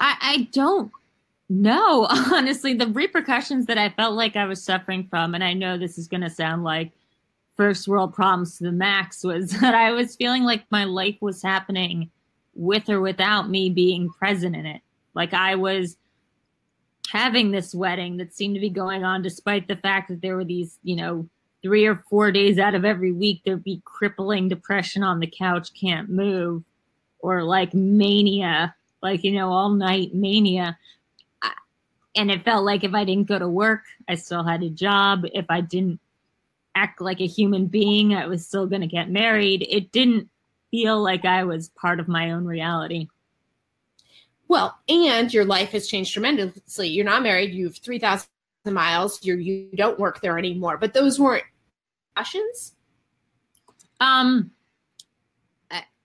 I, 0.00 0.16
I 0.20 0.48
don't 0.52 0.90
know, 1.48 2.06
honestly, 2.32 2.74
the 2.74 2.88
repercussions 2.88 3.66
that 3.66 3.78
I 3.78 3.90
felt 3.90 4.14
like 4.14 4.36
I 4.36 4.44
was 4.44 4.62
suffering 4.62 5.06
from, 5.08 5.34
and 5.34 5.42
I 5.42 5.54
know 5.54 5.76
this 5.76 5.98
is 5.98 6.08
going 6.08 6.20
to 6.22 6.30
sound 6.30 6.64
like 6.64 6.92
first 7.56 7.88
world 7.88 8.14
problems 8.14 8.58
to 8.58 8.64
the 8.64 8.72
max, 8.72 9.24
was 9.24 9.50
that 9.60 9.74
I 9.74 9.92
was 9.92 10.16
feeling 10.16 10.44
like 10.44 10.64
my 10.70 10.84
life 10.84 11.16
was 11.20 11.42
happening 11.42 12.10
with 12.54 12.88
or 12.88 13.00
without 13.00 13.48
me 13.48 13.70
being 13.70 14.10
present 14.10 14.56
in 14.56 14.66
it. 14.66 14.82
Like 15.14 15.32
I 15.32 15.54
was 15.54 15.96
having 17.08 17.50
this 17.50 17.74
wedding 17.74 18.18
that 18.18 18.34
seemed 18.34 18.54
to 18.54 18.60
be 18.60 18.68
going 18.68 19.04
on 19.04 19.22
despite 19.22 19.66
the 19.68 19.76
fact 19.76 20.08
that 20.08 20.20
there 20.20 20.36
were 20.36 20.44
these, 20.44 20.78
you 20.82 20.96
know, 20.96 21.28
three 21.62 21.86
or 21.86 22.04
four 22.08 22.30
days 22.32 22.58
out 22.58 22.74
of 22.74 22.84
every 22.84 23.12
week 23.12 23.42
there'd 23.44 23.64
be 23.64 23.82
crippling 23.84 24.48
depression 24.48 25.02
on 25.02 25.20
the 25.20 25.26
couch, 25.26 25.72
can't 25.74 26.08
move, 26.08 26.62
or 27.18 27.42
like 27.42 27.74
mania, 27.74 28.74
like, 29.02 29.24
you 29.24 29.32
know, 29.32 29.50
all 29.50 29.70
night 29.70 30.14
mania 30.14 30.78
and 32.18 32.32
it 32.32 32.44
felt 32.44 32.64
like 32.64 32.82
if 32.82 32.94
I 32.94 33.04
didn't 33.04 33.28
go 33.28 33.38
to 33.38 33.48
work, 33.48 33.84
I 34.08 34.16
still 34.16 34.42
had 34.42 34.64
a 34.64 34.68
job. 34.68 35.24
If 35.32 35.46
I 35.48 35.60
didn't 35.60 36.00
act 36.74 37.00
like 37.00 37.20
a 37.20 37.26
human 37.26 37.66
being, 37.66 38.12
I 38.12 38.26
was 38.26 38.44
still 38.44 38.66
going 38.66 38.80
to 38.80 38.88
get 38.88 39.08
married. 39.08 39.64
It 39.68 39.92
didn't 39.92 40.28
feel 40.72 41.00
like 41.00 41.24
I 41.24 41.44
was 41.44 41.68
part 41.68 42.00
of 42.00 42.08
my 42.08 42.32
own 42.32 42.44
reality. 42.44 43.06
Well, 44.48 44.76
and 44.88 45.32
your 45.32 45.44
life 45.44 45.70
has 45.70 45.86
changed 45.86 46.12
tremendously. 46.12 46.88
You're 46.88 47.04
not 47.04 47.22
married. 47.22 47.54
You've 47.54 47.76
3,000 47.76 48.26
miles. 48.64 49.24
You're, 49.24 49.38
you 49.38 49.70
don't 49.76 49.98
work 49.98 50.20
there 50.20 50.38
anymore. 50.38 50.76
But 50.76 50.94
those 50.94 51.18
weren't 51.18 51.44
passions? 52.16 52.74
Um, 54.00 54.50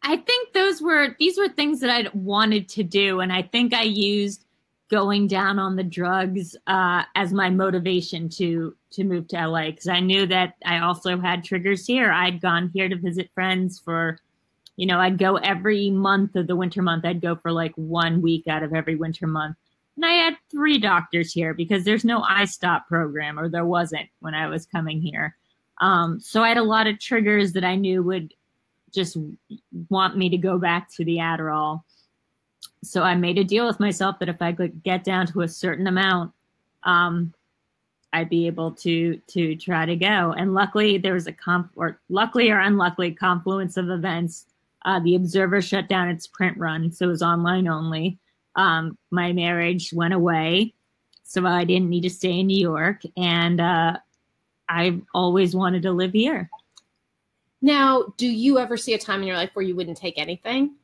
I 0.04 0.18
think 0.18 0.54
those 0.54 0.82
were 0.82 1.16
these 1.18 1.38
were 1.38 1.48
things 1.48 1.80
that 1.80 1.90
I'd 1.90 2.14
wanted 2.14 2.68
to 2.70 2.84
do, 2.84 3.22
and 3.22 3.32
I 3.32 3.42
think 3.42 3.74
I 3.74 3.84
used 3.84 4.46
going 4.92 5.28
down 5.28 5.60
on 5.60 5.76
the 5.76 5.84
drugs 5.84 6.56
uh, 6.68 7.04
as 7.16 7.34
my 7.34 7.50
motivation 7.50 8.28
to 8.30 8.76
to 8.92 9.04
move 9.06 9.28
to 9.30 9.48
LA 9.48 9.68
because 9.68 9.88
I 9.88 10.02
knew 10.02 10.26
that 10.28 10.56
I 10.66 10.80
also 10.80 11.18
had 11.18 11.44
triggers 11.44 11.88
here. 11.88 12.12
I'd 12.12 12.42
gone 12.42 12.70
here 12.74 12.90
to 12.90 12.98
visit 12.98 13.32
friends 13.34 13.80
for, 13.80 14.20
you 14.76 14.86
know, 14.86 15.00
I'd 15.00 15.18
go 15.18 15.38
every 15.38 15.90
month 15.90 16.36
of 16.36 16.48
the 16.48 16.56
winter 16.56 16.82
month. 16.82 17.06
I'd 17.06 17.22
go 17.22 17.36
for 17.38 17.52
like 17.52 17.74
one 17.76 18.22
week 18.22 18.48
out 18.48 18.62
of 18.62 18.74
every 18.74 18.96
winter 18.96 19.26
month, 19.26 19.56
and 19.96 20.06
I 20.06 20.14
had 20.14 20.38
three 20.50 20.80
doctors 20.80 21.32
here 21.32 21.54
because 21.54 21.84
there's 21.84 22.06
no 22.06 22.22
iStop 22.22 22.88
program, 22.88 23.40
or 23.40 23.50
there 23.50 23.66
wasn't 23.66 24.10
when 24.20 24.34
I 24.34 24.48
was 24.48 24.66
coming 24.66 25.02
here. 25.02 25.36
Um, 25.82 26.20
so 26.20 26.44
I 26.44 26.50
had 26.50 26.58
a 26.58 26.64
lot 26.64 26.88
of 26.88 27.00
triggers 27.00 27.54
that 27.54 27.64
I 27.64 27.76
knew 27.76 28.02
would 28.04 28.34
just 28.94 29.18
want 29.90 30.18
me 30.18 30.30
to 30.30 30.38
go 30.38 30.58
back 30.58 30.92
to 30.94 31.06
the 31.06 31.18
Adderall. 31.18 31.84
So 32.84 33.02
I 33.04 33.16
made 33.16 33.38
a 33.38 33.44
deal 33.44 33.66
with 33.66 33.80
myself 33.80 34.20
that 34.20 34.30
if 34.30 34.42
I 34.42 34.54
could 34.54 34.84
get 34.84 35.04
down 35.04 35.28
to 35.28 35.42
a 35.42 35.48
certain 35.48 35.88
amount, 35.88 36.32
um, 36.84 37.34
I'd 38.14 38.30
be 38.30 38.46
able 38.46 38.72
to 38.74 39.18
to 39.28 39.56
try 39.56 39.86
to 39.86 39.96
go. 39.96 40.34
And 40.38 40.54
luckily, 40.54 40.98
there 40.98 41.14
was 41.14 41.28
a 41.28 41.34
comp 41.34 41.72
or 41.76 42.00
luckily 42.10 42.52
or 42.52 42.60
unluckily 42.60 43.12
confluence 43.12 43.78
of 43.78 43.90
events. 43.90 44.46
Uh, 44.86 45.00
the 45.00 45.16
Observer 45.16 45.62
shut 45.62 45.88
down 45.88 46.10
its 46.10 46.28
print 46.28 46.58
run, 46.58 46.92
so 46.92 47.06
it 47.06 47.10
was 47.10 47.24
online 47.24 47.68
only. 47.68 48.20
Um, 48.56 48.98
my 49.12 49.34
marriage 49.34 49.92
went 49.94 50.14
away, 50.14 50.74
so 51.24 51.46
I 51.46 51.64
didn't 51.64 51.90
need 51.90 52.02
to 52.02 52.10
stay 52.10 52.40
in 52.40 52.48
New 52.48 52.60
York, 52.60 53.02
and 53.18 53.60
uh, 53.60 53.98
I 54.70 55.02
always 55.14 55.56
wanted 55.56 55.84
to 55.84 55.92
live 55.92 56.14
here. 56.14 56.50
Now, 57.62 58.14
do 58.18 58.28
you 58.28 58.60
ever 58.60 58.76
see 58.76 58.94
a 58.94 58.98
time 58.98 59.22
in 59.22 59.28
your 59.28 59.38
life 59.38 59.52
where 59.54 59.66
you 59.66 59.76
wouldn't 59.76 59.98
take 59.98 60.18
anything? 60.18 60.76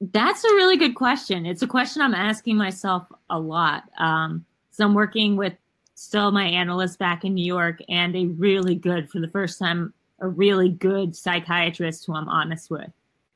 That's 0.00 0.44
a 0.44 0.54
really 0.54 0.76
good 0.76 0.94
question. 0.94 1.44
It's 1.44 1.62
a 1.62 1.66
question 1.66 2.02
I'm 2.02 2.14
asking 2.14 2.56
myself 2.56 3.06
a 3.28 3.38
lot. 3.38 3.84
Um, 3.98 4.46
so 4.70 4.84
I'm 4.84 4.94
working 4.94 5.36
with 5.36 5.54
still 5.94 6.30
my 6.30 6.44
analyst 6.44 6.98
back 6.98 7.24
in 7.24 7.34
New 7.34 7.44
York 7.44 7.80
and 7.88 8.14
a 8.16 8.26
really 8.26 8.76
good, 8.76 9.10
for 9.10 9.18
the 9.18 9.28
first 9.28 9.58
time, 9.58 9.92
a 10.20 10.28
really 10.28 10.68
good 10.68 11.16
psychiatrist 11.16 12.06
who 12.06 12.14
I'm 12.14 12.28
honest 12.28 12.70
with. 12.70 12.90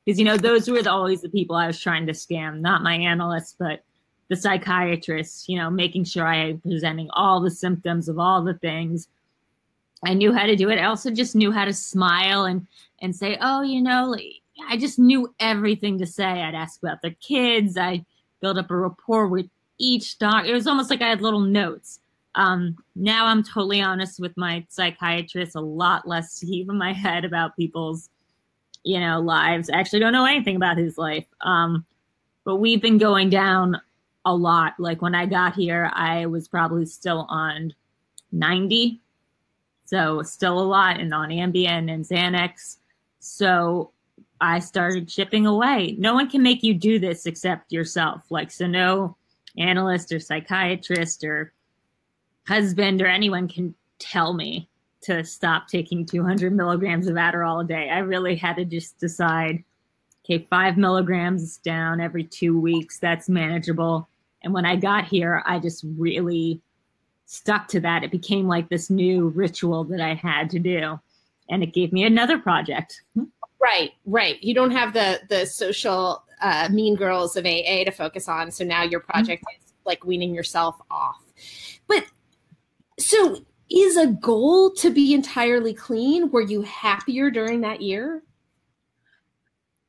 Because, 0.05 0.19
you 0.19 0.25
know, 0.25 0.37
those 0.37 0.69
were 0.69 0.81
the, 0.81 0.91
always 0.91 1.21
the 1.21 1.29
people 1.29 1.55
I 1.55 1.67
was 1.67 1.79
trying 1.79 2.05
to 2.07 2.13
scam, 2.13 2.59
not 2.59 2.83
my 2.83 2.95
analysts, 2.95 3.55
but 3.57 3.83
the 4.29 4.35
psychiatrist, 4.35 5.47
you 5.47 5.57
know, 5.57 5.69
making 5.69 6.03
sure 6.03 6.25
I 6.25 6.49
am 6.49 6.59
presenting 6.59 7.09
all 7.11 7.39
the 7.39 7.51
symptoms 7.51 8.09
of 8.09 8.19
all 8.19 8.43
the 8.43 8.55
things 8.55 9.07
I 10.05 10.13
knew 10.13 10.33
how 10.33 10.45
to 10.45 10.55
do 10.55 10.69
it. 10.69 10.79
I 10.79 10.85
also 10.85 11.11
just 11.11 11.35
knew 11.35 11.51
how 11.51 11.65
to 11.65 11.73
smile 11.73 12.45
and 12.45 12.67
and 13.01 13.15
say, 13.15 13.37
"Oh, 13.41 13.61
you 13.61 13.81
know, 13.81 14.15
I 14.69 14.77
just 14.77 14.99
knew 14.99 15.33
everything 15.39 15.97
to 15.99 16.05
say." 16.05 16.25
I'd 16.25 16.55
ask 16.55 16.81
about 16.81 17.01
their 17.01 17.15
kids. 17.21 17.77
I 17.77 18.05
built 18.41 18.57
up 18.57 18.71
a 18.71 18.75
rapport 18.75 19.27
with 19.27 19.49
each 19.79 20.17
doc. 20.19 20.45
It 20.45 20.53
was 20.53 20.67
almost 20.67 20.89
like 20.89 21.01
I 21.01 21.09
had 21.09 21.21
little 21.21 21.39
notes. 21.39 21.99
Um, 22.35 22.75
now 22.95 23.27
I'm 23.27 23.43
totally 23.43 23.81
honest 23.81 24.19
with 24.19 24.35
my 24.37 24.65
psychiatrist. 24.69 25.55
A 25.55 25.61
lot 25.61 26.07
less 26.07 26.39
heave 26.39 26.69
in 26.69 26.77
my 26.77 26.93
head 26.93 27.25
about 27.25 27.55
people's, 27.55 28.09
you 28.83 28.99
know, 28.99 29.19
lives. 29.19 29.69
I 29.69 29.79
actually 29.79 29.99
don't 29.99 30.13
know 30.13 30.25
anything 30.25 30.55
about 30.55 30.77
his 30.77 30.97
life. 30.97 31.25
Um, 31.41 31.85
but 32.43 32.57
we've 32.57 32.81
been 32.81 32.97
going 32.97 33.29
down 33.29 33.79
a 34.25 34.35
lot. 34.35 34.73
Like 34.77 35.01
when 35.01 35.15
I 35.15 35.25
got 35.25 35.55
here, 35.55 35.89
I 35.93 36.25
was 36.25 36.47
probably 36.47 36.85
still 36.85 37.25
on 37.29 37.73
90 38.31 39.01
so 39.93 40.23
still 40.23 40.59
a 40.59 40.61
lot 40.63 40.99
and 40.99 41.13
on 41.13 41.29
Ambien 41.29 41.91
and 41.91 42.03
Xanax. 42.03 42.77
So 43.19 43.91
I 44.41 44.57
started 44.57 45.07
chipping 45.07 45.45
away. 45.45 45.95
No 45.99 46.15
one 46.15 46.29
can 46.29 46.41
make 46.41 46.63
you 46.63 46.73
do 46.73 46.97
this 46.97 47.27
except 47.27 47.71
yourself. 47.71 48.23
Like, 48.31 48.49
so 48.49 48.65
no 48.65 49.15
analyst 49.57 50.11
or 50.11 50.19
psychiatrist 50.19 51.23
or 51.23 51.53
husband 52.47 53.03
or 53.03 53.05
anyone 53.05 53.47
can 53.47 53.75
tell 53.99 54.33
me 54.33 54.67
to 55.03 55.23
stop 55.23 55.67
taking 55.67 56.05
200 56.05 56.53
milligrams 56.53 57.07
of 57.07 57.15
Adderall 57.15 57.63
a 57.63 57.67
day. 57.67 57.89
I 57.89 57.99
really 57.99 58.35
had 58.35 58.55
to 58.57 58.65
just 58.65 58.97
decide, 58.99 59.63
okay, 60.25 60.47
five 60.49 60.77
milligrams 60.77 61.57
down 61.57 61.99
every 61.99 62.23
two 62.23 62.59
weeks. 62.59 62.99
That's 62.99 63.29
manageable. 63.29 64.07
And 64.43 64.53
when 64.53 64.65
I 64.65 64.75
got 64.75 65.05
here, 65.05 65.43
I 65.45 65.59
just 65.59 65.85
really 65.97 66.61
stuck 67.25 67.67
to 67.69 67.79
that. 67.81 68.03
It 68.03 68.11
became 68.11 68.47
like 68.47 68.69
this 68.69 68.89
new 68.89 69.29
ritual 69.29 69.83
that 69.85 70.01
I 70.01 70.13
had 70.13 70.49
to 70.51 70.59
do. 70.59 70.99
And 71.49 71.63
it 71.63 71.73
gave 71.73 71.91
me 71.91 72.03
another 72.03 72.37
project. 72.37 73.01
Right, 73.59 73.91
right. 74.05 74.41
You 74.43 74.53
don't 74.53 74.71
have 74.71 74.93
the 74.93 75.21
the 75.29 75.45
social 75.45 76.23
uh, 76.41 76.67
mean 76.71 76.95
girls 76.95 77.35
of 77.37 77.45
AA 77.45 77.83
to 77.85 77.91
focus 77.91 78.27
on. 78.27 78.51
So 78.51 78.63
now 78.63 78.83
your 78.83 78.99
project 78.99 79.43
mm-hmm. 79.43 79.65
is 79.65 79.73
like 79.85 80.03
weaning 80.03 80.33
yourself 80.33 80.79
off. 80.91 81.21
But 81.87 82.05
so 82.99 83.37
is 83.73 83.97
a 83.97 84.07
goal 84.07 84.71
to 84.71 84.89
be 84.89 85.13
entirely 85.13 85.73
clean? 85.73 86.29
Were 86.31 86.41
you 86.41 86.61
happier 86.61 87.31
during 87.31 87.61
that 87.61 87.81
year? 87.81 88.21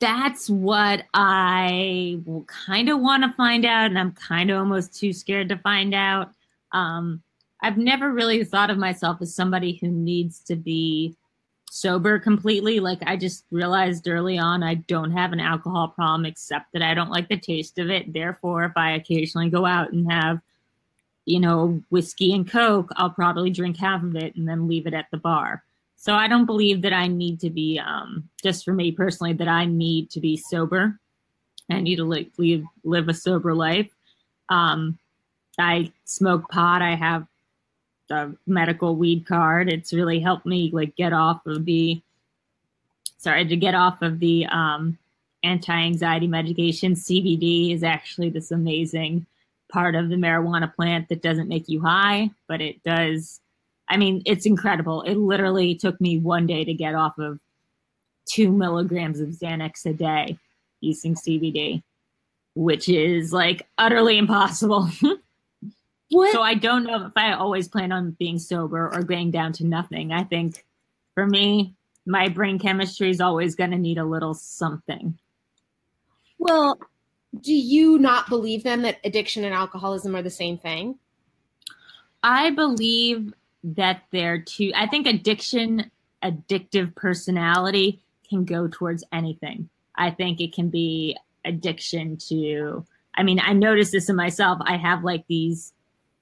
That's 0.00 0.50
what 0.50 1.04
I 1.14 2.18
kind 2.46 2.88
of 2.88 3.00
want 3.00 3.24
to 3.24 3.32
find 3.36 3.64
out, 3.64 3.86
and 3.86 3.98
I'm 3.98 4.12
kind 4.12 4.50
of 4.50 4.58
almost 4.58 4.98
too 4.98 5.12
scared 5.12 5.48
to 5.50 5.58
find 5.58 5.94
out. 5.94 6.30
Um, 6.72 7.22
I've 7.62 7.78
never 7.78 8.12
really 8.12 8.44
thought 8.44 8.70
of 8.70 8.78
myself 8.78 9.18
as 9.22 9.34
somebody 9.34 9.78
who 9.80 9.88
needs 9.88 10.40
to 10.40 10.56
be 10.56 11.16
sober 11.70 12.18
completely. 12.18 12.80
Like 12.80 13.00
I 13.06 13.16
just 13.16 13.44
realized 13.50 14.08
early 14.08 14.38
on 14.38 14.62
I 14.62 14.74
don't 14.74 15.10
have 15.10 15.32
an 15.32 15.40
alcohol 15.40 15.88
problem 15.88 16.24
except 16.24 16.72
that 16.72 16.82
I 16.82 16.94
don't 16.94 17.10
like 17.10 17.28
the 17.28 17.38
taste 17.38 17.78
of 17.78 17.90
it. 17.90 18.12
Therefore, 18.12 18.64
if 18.64 18.72
I 18.76 18.92
occasionally 18.92 19.50
go 19.50 19.64
out 19.64 19.92
and 19.92 20.10
have, 20.10 20.40
you 21.26 21.40
know, 21.40 21.82
whiskey 21.90 22.34
and 22.34 22.50
coke, 22.50 22.90
I'll 22.96 23.10
probably 23.10 23.50
drink 23.50 23.76
half 23.76 24.02
of 24.02 24.16
it 24.16 24.37
and 24.37 24.48
then 24.48 24.68
leave 24.68 24.87
it 24.87 24.94
at 24.94 25.06
the 25.10 25.16
bar. 25.16 25.62
So 25.96 26.14
I 26.14 26.28
don't 26.28 26.44
believe 26.44 26.82
that 26.82 26.92
I 26.92 27.06
need 27.06 27.40
to 27.40 27.50
be 27.50 27.78
um, 27.78 28.28
just 28.42 28.64
for 28.64 28.74
me 28.74 28.92
personally 28.92 29.32
that 29.34 29.48
I 29.48 29.64
need 29.64 30.10
to 30.10 30.20
be 30.20 30.37
sober. 30.37 30.98
I 31.70 31.80
need 31.80 31.96
to 31.96 32.04
live 32.04 32.26
live, 32.37 32.64
live 32.84 33.08
a 33.08 33.14
sober 33.14 33.54
life. 33.54 33.90
Um, 34.50 34.98
I 35.58 35.92
smoke 36.04 36.50
pot. 36.50 36.82
I 36.82 36.94
have 36.94 37.26
the 38.08 38.37
medical 38.46 38.96
weed 38.96 39.26
card. 39.26 39.70
It's 39.70 39.94
really 39.94 40.20
helped 40.20 40.44
me 40.44 40.70
like 40.72 40.94
get 40.96 41.14
off 41.14 41.46
of 41.46 41.64
the 41.64 42.02
sorry 43.16 43.46
to 43.46 43.56
get 43.56 43.74
off 43.74 44.02
of 44.02 44.18
the 44.18 44.44
um, 44.46 44.98
anti-anxiety 45.42 46.26
medication. 46.26 46.94
CBD 46.94 47.74
is 47.74 47.82
actually 47.82 48.28
this 48.28 48.50
amazing 48.50 49.24
part 49.74 49.96
of 49.96 50.08
the 50.08 50.14
marijuana 50.14 50.72
plant 50.72 51.08
that 51.08 51.20
doesn't 51.20 51.48
make 51.48 51.68
you 51.68 51.82
high, 51.82 52.30
but 52.46 52.60
it 52.60 52.80
does. 52.84 53.40
I 53.88 53.96
mean, 53.96 54.22
it's 54.24 54.46
incredible. 54.46 55.02
It 55.02 55.16
literally 55.16 55.74
took 55.74 56.00
me 56.00 56.18
one 56.18 56.46
day 56.46 56.64
to 56.64 56.72
get 56.72 56.94
off 56.94 57.18
of 57.18 57.40
two 58.24 58.52
milligrams 58.52 59.18
of 59.18 59.30
Xanax 59.30 59.84
a 59.84 59.92
day 59.92 60.38
using 60.80 61.16
CBD, 61.16 61.82
which 62.54 62.88
is 62.88 63.32
like 63.32 63.66
utterly 63.76 64.16
impossible. 64.16 64.88
What? 66.10 66.32
So 66.32 66.42
I 66.42 66.54
don't 66.54 66.84
know 66.84 67.06
if 67.06 67.12
I 67.16 67.32
always 67.32 67.66
plan 67.66 67.90
on 67.90 68.12
being 68.20 68.38
sober 68.38 68.94
or 68.94 69.02
going 69.02 69.32
down 69.32 69.52
to 69.54 69.64
nothing. 69.64 70.12
I 70.12 70.22
think 70.22 70.64
for 71.14 71.26
me, 71.26 71.74
my 72.06 72.28
brain 72.28 72.58
chemistry 72.58 73.10
is 73.10 73.20
always 73.20 73.56
going 73.56 73.72
to 73.72 73.78
need 73.78 73.98
a 73.98 74.04
little 74.04 74.34
something. 74.34 75.18
Well, 76.38 76.78
do 77.40 77.54
you 77.54 77.98
not 77.98 78.28
believe 78.28 78.62
then 78.62 78.82
that 78.82 78.98
addiction 79.04 79.44
and 79.44 79.54
alcoholism 79.54 80.14
are 80.14 80.22
the 80.22 80.30
same 80.30 80.58
thing? 80.58 80.98
I 82.22 82.50
believe 82.50 83.34
that 83.64 84.02
they're 84.10 84.40
two. 84.40 84.72
I 84.74 84.86
think 84.86 85.06
addiction, 85.06 85.90
addictive 86.22 86.94
personality 86.94 88.02
can 88.28 88.44
go 88.44 88.68
towards 88.70 89.04
anything. 89.12 89.68
I 89.96 90.10
think 90.10 90.40
it 90.40 90.54
can 90.54 90.70
be 90.70 91.16
addiction 91.44 92.16
to, 92.28 92.84
I 93.14 93.22
mean, 93.22 93.40
I 93.40 93.52
notice 93.52 93.90
this 93.90 94.08
in 94.08 94.16
myself. 94.16 94.58
I 94.62 94.76
have 94.76 95.04
like 95.04 95.26
these 95.28 95.72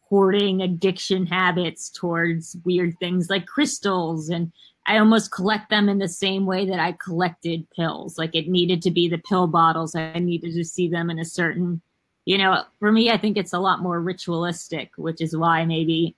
hoarding 0.02 0.60
addiction 0.60 1.26
habits 1.26 1.88
towards 1.88 2.56
weird 2.64 2.98
things 2.98 3.30
like 3.30 3.46
crystals 3.46 4.28
and 4.28 4.52
I 4.86 4.98
almost 4.98 5.30
collect 5.30 5.70
them 5.70 5.88
in 5.88 5.98
the 5.98 6.08
same 6.08 6.44
way 6.44 6.66
that 6.66 6.80
I 6.80 6.92
collected 6.92 7.68
pills. 7.70 8.18
Like 8.18 8.34
it 8.34 8.48
needed 8.48 8.82
to 8.82 8.90
be 8.90 9.08
the 9.08 9.18
pill 9.18 9.46
bottles. 9.46 9.94
I 9.94 10.18
needed 10.18 10.54
to 10.54 10.64
see 10.64 10.88
them 10.88 11.08
in 11.08 11.18
a 11.18 11.24
certain, 11.24 11.80
you 12.24 12.36
know, 12.36 12.64
for 12.80 12.90
me, 12.90 13.10
I 13.10 13.16
think 13.16 13.36
it's 13.36 13.52
a 13.52 13.60
lot 13.60 13.80
more 13.80 14.00
ritualistic, 14.00 14.90
which 14.96 15.20
is 15.20 15.36
why 15.36 15.64
maybe 15.64 16.16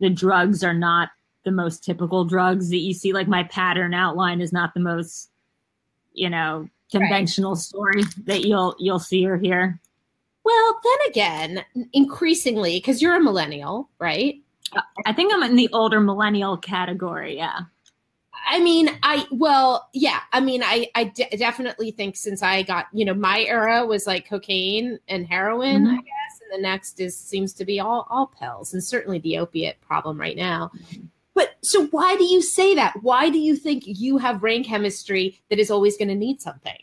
the 0.00 0.10
drugs 0.10 0.64
are 0.64 0.74
not 0.74 1.10
the 1.44 1.50
most 1.50 1.84
typical 1.84 2.24
drugs 2.24 2.70
that 2.70 2.78
you 2.78 2.94
see. 2.94 3.12
Like 3.12 3.28
my 3.28 3.44
pattern 3.44 3.92
outline 3.92 4.40
is 4.40 4.52
not 4.52 4.72
the 4.72 4.80
most 4.80 5.30
you 6.16 6.30
know, 6.30 6.68
conventional 6.90 7.52
right. 7.52 7.60
story 7.60 8.02
that 8.24 8.44
you'll 8.44 8.74
you'll 8.80 8.98
see 8.98 9.24
or 9.26 9.36
hear. 9.36 9.78
Well, 10.44 10.80
then 10.82 11.10
again, 11.10 11.64
increasingly, 11.92 12.78
because 12.78 13.02
you're 13.02 13.16
a 13.16 13.22
millennial, 13.22 13.88
right? 13.98 14.40
I 15.04 15.12
think 15.12 15.32
I'm 15.32 15.42
in 15.42 15.56
the 15.56 15.70
older 15.72 16.00
millennial 16.00 16.56
category. 16.56 17.36
Yeah. 17.36 17.60
I 18.48 18.60
mean, 18.60 18.90
I 19.02 19.26
well, 19.32 19.88
yeah. 19.92 20.20
I 20.32 20.40
mean, 20.40 20.62
I 20.62 20.88
I 20.94 21.04
de- 21.04 21.36
definitely 21.36 21.90
think 21.90 22.16
since 22.16 22.42
I 22.42 22.62
got 22.62 22.86
you 22.92 23.04
know 23.04 23.14
my 23.14 23.42
era 23.42 23.84
was 23.84 24.06
like 24.06 24.28
cocaine 24.28 24.98
and 25.08 25.26
heroin, 25.26 25.84
mm-hmm. 25.84 25.94
I 25.94 25.96
guess, 25.96 26.40
and 26.40 26.58
the 26.58 26.62
next 26.62 27.00
is 27.00 27.16
seems 27.16 27.52
to 27.54 27.64
be 27.64 27.80
all 27.80 28.06
all 28.08 28.28
pills, 28.38 28.72
and 28.72 28.82
certainly 28.82 29.18
the 29.18 29.38
opiate 29.38 29.80
problem 29.80 30.20
right 30.20 30.36
now. 30.36 30.70
But 31.34 31.56
so 31.62 31.86
why 31.88 32.16
do 32.16 32.24
you 32.24 32.40
say 32.40 32.74
that? 32.76 32.94
Why 33.02 33.30
do 33.30 33.38
you 33.38 33.56
think 33.56 33.82
you 33.84 34.16
have 34.18 34.40
brain 34.40 34.64
chemistry 34.64 35.40
that 35.50 35.58
is 35.58 35.70
always 35.70 35.96
going 35.96 36.08
to 36.08 36.14
need 36.14 36.40
something? 36.40 36.78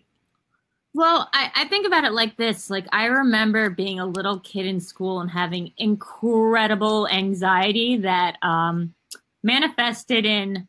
Well, 0.96 1.28
I, 1.34 1.52
I, 1.56 1.66
think 1.66 1.88
about 1.88 2.04
it 2.04 2.14
like 2.14 2.38
this. 2.38 2.70
Like 2.70 2.86
I 2.92 3.06
remember 3.06 3.72
being 3.72 4.00
a 4.00 4.06
little 4.06 4.40
kid 4.40 4.68
in 4.68 4.80
school 4.80 5.22
and 5.22 5.32
having 5.32 5.72
incredible 5.78 7.08
anxiety 7.08 7.98
that 7.98 8.38
um, 8.44 8.94
manifested 9.42 10.24
in, 10.26 10.68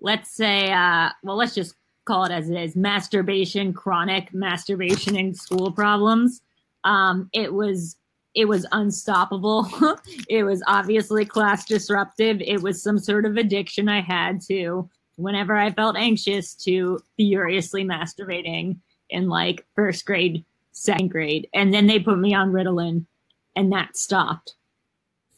let's 0.00 0.30
say, 0.30 0.72
uh, 0.72 1.10
well, 1.22 1.36
let's 1.36 1.54
just 1.54 1.74
call 2.06 2.24
it 2.24 2.32
as 2.32 2.48
it 2.48 2.56
is: 2.56 2.76
masturbation, 2.76 3.74
chronic 3.74 4.32
masturbation, 4.32 5.16
and 5.16 5.36
school 5.36 5.70
problems. 5.70 6.40
Um, 6.84 7.28
it 7.34 7.52
was 7.52 7.96
it 8.34 8.46
was 8.46 8.66
unstoppable. 8.72 9.68
it 10.30 10.44
was 10.44 10.62
obviously 10.66 11.26
class 11.26 11.66
disruptive. 11.66 12.40
It 12.40 12.62
was 12.62 12.82
some 12.82 12.98
sort 12.98 13.26
of 13.26 13.36
addiction 13.36 13.90
I 13.90 14.00
had 14.00 14.40
to 14.48 14.88
whenever 15.16 15.54
I 15.54 15.70
felt 15.72 15.96
anxious 15.96 16.54
to 16.54 17.00
furiously 17.18 17.84
masturbating 17.84 18.78
in 19.12 19.28
like 19.28 19.64
first 19.74 20.04
grade, 20.04 20.44
second 20.72 21.08
grade, 21.08 21.48
and 21.54 21.72
then 21.72 21.86
they 21.86 21.98
put 21.98 22.18
me 22.18 22.34
on 22.34 22.52
Ritalin, 22.52 23.06
and 23.54 23.72
that 23.72 23.96
stopped. 23.96 24.54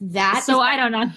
That 0.01 0.43
so 0.45 0.61
I 0.61 0.77
don't 0.77 0.93
know. 0.93 1.11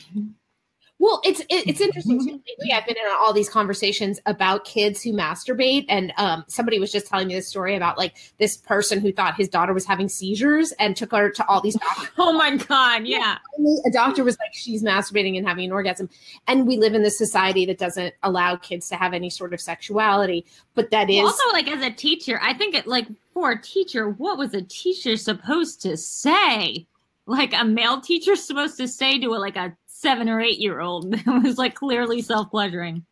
Well, 0.99 1.21
it's 1.23 1.41
it, 1.41 1.67
it's 1.67 1.79
interesting 1.79 2.19
too. 2.25 2.31
Lately, 2.31 2.73
I've 2.73 2.85
been 2.87 2.97
in 2.97 3.03
all 3.19 3.31
these 3.31 3.49
conversations 3.49 4.19
about 4.25 4.65
kids 4.65 5.03
who 5.03 5.13
masturbate, 5.13 5.85
and 5.89 6.11
um, 6.17 6.43
somebody 6.47 6.79
was 6.79 6.91
just 6.91 7.05
telling 7.05 7.27
me 7.27 7.35
this 7.35 7.47
story 7.47 7.75
about 7.75 7.99
like 7.99 8.15
this 8.39 8.57
person 8.57 8.99
who 8.99 9.11
thought 9.11 9.35
his 9.35 9.47
daughter 9.47 9.73
was 9.73 9.85
having 9.85 10.09
seizures 10.09 10.71
and 10.79 10.95
took 10.95 11.11
her 11.11 11.29
to 11.29 11.47
all 11.47 11.61
these 11.61 11.75
doctors. 11.79 12.09
oh 12.17 12.33
my 12.33 12.55
god, 12.55 13.05
yeah. 13.05 13.37
A 13.85 13.91
doctor 13.91 14.23
was 14.23 14.37
like, 14.39 14.53
"She's 14.53 14.83
masturbating 14.83 15.37
and 15.37 15.47
having 15.47 15.65
an 15.65 15.71
orgasm," 15.71 16.09
and 16.47 16.65
we 16.65 16.77
live 16.77 16.95
in 16.95 17.03
this 17.03 17.17
society 17.17 17.67
that 17.67 17.77
doesn't 17.77 18.15
allow 18.23 18.55
kids 18.55 18.89
to 18.89 18.95
have 18.95 19.13
any 19.13 19.29
sort 19.29 19.53
of 19.53 19.61
sexuality. 19.61 20.45
But 20.73 20.89
that 20.91 21.11
is 21.11 21.23
also 21.23 21.53
like 21.53 21.67
as 21.67 21.83
a 21.83 21.91
teacher, 21.91 22.39
I 22.41 22.55
think 22.55 22.73
it 22.73 22.87
like 22.87 23.07
for 23.35 23.51
a 23.51 23.61
teacher, 23.61 24.09
what 24.09 24.39
was 24.39 24.55
a 24.55 24.63
teacher 24.63 25.15
supposed 25.15 25.79
to 25.83 25.95
say? 25.95 26.87
Like 27.27 27.53
a 27.53 27.63
male 27.63 28.01
teacher 28.01 28.35
supposed 28.37 28.77
to 28.77 28.87
say 28.87 29.19
to 29.19 29.35
a 29.35 29.37
like 29.37 29.57
a 29.57 29.77
seven 29.99 30.29
or 30.29 30.39
eight 30.39 30.59
year 30.59 30.79
old 30.79 31.11
that 31.25 31.41
was 31.43 31.57
like 31.57 31.75
clearly 31.75 32.21
self 32.21 32.49
pleasuring. 32.51 33.05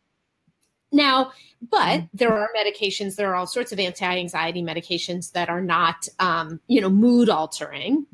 Now, 0.92 1.32
but 1.70 2.04
there 2.14 2.32
are 2.32 2.48
medications, 2.56 3.16
there 3.16 3.30
are 3.30 3.34
all 3.34 3.46
sorts 3.46 3.72
of 3.72 3.78
anti 3.78 4.18
anxiety 4.18 4.62
medications 4.62 5.32
that 5.32 5.48
are 5.48 5.60
not, 5.60 6.08
um, 6.20 6.60
you 6.68 6.80
know, 6.80 6.88
mood 6.90 7.28
altering. 7.28 8.06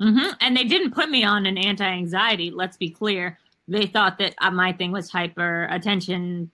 Mm-hmm. 0.00 0.30
And 0.40 0.56
they 0.56 0.64
didn't 0.64 0.94
put 0.94 1.10
me 1.10 1.22
on 1.22 1.46
an 1.46 1.58
anti 1.58 1.84
anxiety, 1.84 2.50
let's 2.50 2.76
be 2.76 2.90
clear. 2.90 3.38
They 3.68 3.86
thought 3.86 4.18
that 4.18 4.34
uh, 4.40 4.50
my 4.50 4.72
thing 4.72 4.90
was 4.90 5.10
hyper 5.10 5.68
attention 5.70 6.50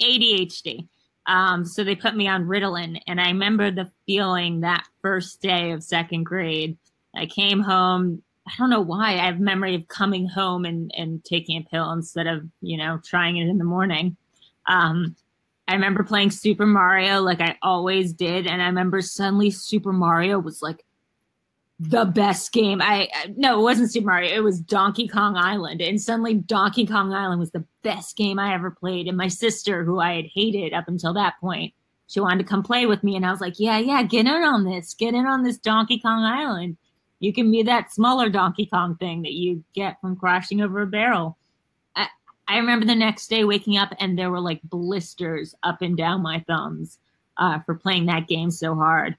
ADHD. 0.00 0.88
Um, 1.26 1.64
so 1.64 1.84
they 1.84 1.94
put 1.94 2.16
me 2.16 2.28
on 2.28 2.46
Ritalin. 2.46 3.00
And 3.06 3.20
I 3.20 3.28
remember 3.28 3.70
the 3.70 3.90
feeling 4.06 4.60
that 4.60 4.86
first 5.02 5.42
day 5.42 5.72
of 5.72 5.82
second 5.82 6.24
grade. 6.24 6.78
I 7.14 7.26
came 7.26 7.60
home, 7.60 8.22
I 8.50 8.58
don't 8.58 8.70
know 8.70 8.80
why 8.80 9.12
I 9.12 9.26
have 9.26 9.38
memory 9.38 9.74
of 9.76 9.86
coming 9.88 10.26
home 10.26 10.64
and, 10.64 10.90
and 10.96 11.24
taking 11.24 11.56
a 11.56 11.64
pill 11.70 11.90
instead 11.92 12.26
of, 12.26 12.44
you 12.60 12.76
know, 12.76 13.00
trying 13.04 13.36
it 13.36 13.48
in 13.48 13.58
the 13.58 13.64
morning. 13.64 14.16
Um, 14.66 15.14
I 15.68 15.74
remember 15.74 16.02
playing 16.02 16.32
Super 16.32 16.66
Mario 16.66 17.20
like 17.20 17.40
I 17.40 17.56
always 17.62 18.12
did. 18.12 18.46
And 18.46 18.60
I 18.60 18.66
remember 18.66 19.00
suddenly 19.00 19.50
Super 19.50 19.92
Mario 19.92 20.40
was 20.40 20.62
like 20.62 20.84
the 21.78 22.04
best 22.04 22.52
game. 22.52 22.82
I, 22.82 23.08
no, 23.36 23.60
it 23.60 23.62
wasn't 23.62 23.92
Super 23.92 24.08
Mario. 24.08 24.34
It 24.34 24.42
was 24.42 24.60
Donkey 24.60 25.06
Kong 25.06 25.36
Island. 25.36 25.80
And 25.80 26.00
suddenly 26.00 26.34
Donkey 26.34 26.86
Kong 26.86 27.12
Island 27.12 27.38
was 27.38 27.52
the 27.52 27.64
best 27.82 28.16
game 28.16 28.38
I 28.38 28.52
ever 28.52 28.72
played. 28.72 29.06
And 29.06 29.16
my 29.16 29.28
sister, 29.28 29.84
who 29.84 30.00
I 30.00 30.16
had 30.16 30.26
hated 30.26 30.72
up 30.72 30.88
until 30.88 31.14
that 31.14 31.34
point, 31.40 31.72
she 32.08 32.18
wanted 32.18 32.38
to 32.38 32.48
come 32.48 32.64
play 32.64 32.86
with 32.86 33.04
me. 33.04 33.14
And 33.14 33.24
I 33.24 33.30
was 33.30 33.40
like, 33.40 33.60
yeah, 33.60 33.78
yeah, 33.78 34.02
get 34.02 34.26
in 34.26 34.42
on 34.42 34.64
this. 34.64 34.94
Get 34.94 35.14
in 35.14 35.26
on 35.26 35.44
this 35.44 35.58
Donkey 35.58 36.00
Kong 36.00 36.24
Island. 36.24 36.76
You 37.20 37.32
can 37.32 37.50
be 37.50 37.62
that 37.62 37.92
smaller 37.92 38.28
Donkey 38.30 38.66
Kong 38.66 38.96
thing 38.96 39.22
that 39.22 39.32
you 39.32 39.62
get 39.74 40.00
from 40.00 40.16
crashing 40.16 40.62
over 40.62 40.82
a 40.82 40.86
barrel. 40.86 41.36
I, 41.94 42.08
I 42.48 42.56
remember 42.56 42.86
the 42.86 42.94
next 42.94 43.28
day 43.28 43.44
waking 43.44 43.76
up 43.76 43.94
and 44.00 44.18
there 44.18 44.30
were 44.30 44.40
like 44.40 44.60
blisters 44.64 45.54
up 45.62 45.82
and 45.82 45.96
down 45.96 46.22
my 46.22 46.42
thumbs 46.48 46.98
uh, 47.36 47.60
for 47.60 47.74
playing 47.74 48.06
that 48.06 48.26
game 48.26 48.50
so 48.50 48.74
hard. 48.74 49.16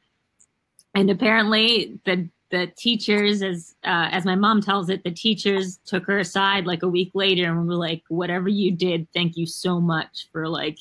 And 0.95 1.09
apparently 1.09 1.99
the 2.05 2.27
the 2.49 2.67
teachers, 2.77 3.41
as 3.41 3.75
uh, 3.85 4.09
as 4.11 4.25
my 4.25 4.35
mom 4.35 4.61
tells 4.61 4.89
it, 4.89 5.05
the 5.05 5.11
teachers 5.11 5.79
took 5.85 6.05
her 6.05 6.19
aside 6.19 6.65
like 6.65 6.83
a 6.83 6.87
week 6.89 7.11
later 7.13 7.45
and 7.45 7.65
were 7.65 7.75
like, 7.75 8.03
"Whatever 8.09 8.49
you 8.49 8.71
did, 8.71 9.07
thank 9.13 9.37
you 9.37 9.45
so 9.45 9.79
much 9.79 10.27
for 10.33 10.49
like 10.49 10.79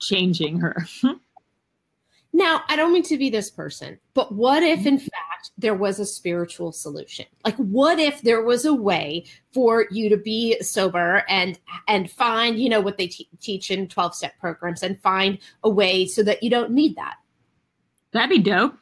changing 0.00 0.60
her." 0.60 0.86
Now, 2.34 2.62
I 2.68 2.76
don't 2.76 2.94
mean 2.94 3.02
to 3.04 3.18
be 3.18 3.28
this 3.28 3.50
person, 3.50 3.98
but 4.14 4.32
what 4.32 4.62
if 4.62 4.86
in 4.86 4.98
fact 4.98 5.31
there 5.58 5.74
was 5.74 5.98
a 5.98 6.06
spiritual 6.06 6.72
solution? 6.72 7.26
Like 7.44 7.56
what 7.56 7.98
if 7.98 8.22
there 8.22 8.42
was 8.42 8.64
a 8.64 8.74
way 8.74 9.24
for 9.52 9.86
you 9.90 10.08
to 10.08 10.16
be 10.16 10.60
sober 10.60 11.24
and 11.28 11.58
and 11.88 12.10
find, 12.10 12.58
you 12.58 12.68
know, 12.68 12.80
what 12.80 12.98
they 12.98 13.08
te- 13.08 13.28
teach 13.40 13.70
in 13.70 13.88
12-step 13.88 14.38
programs 14.38 14.82
and 14.82 15.00
find 15.00 15.38
a 15.62 15.70
way 15.70 16.06
so 16.06 16.22
that 16.22 16.42
you 16.42 16.50
don't 16.50 16.70
need 16.70 16.96
that? 16.96 17.16
That'd 18.12 18.30
be 18.30 18.38
dope. 18.38 18.74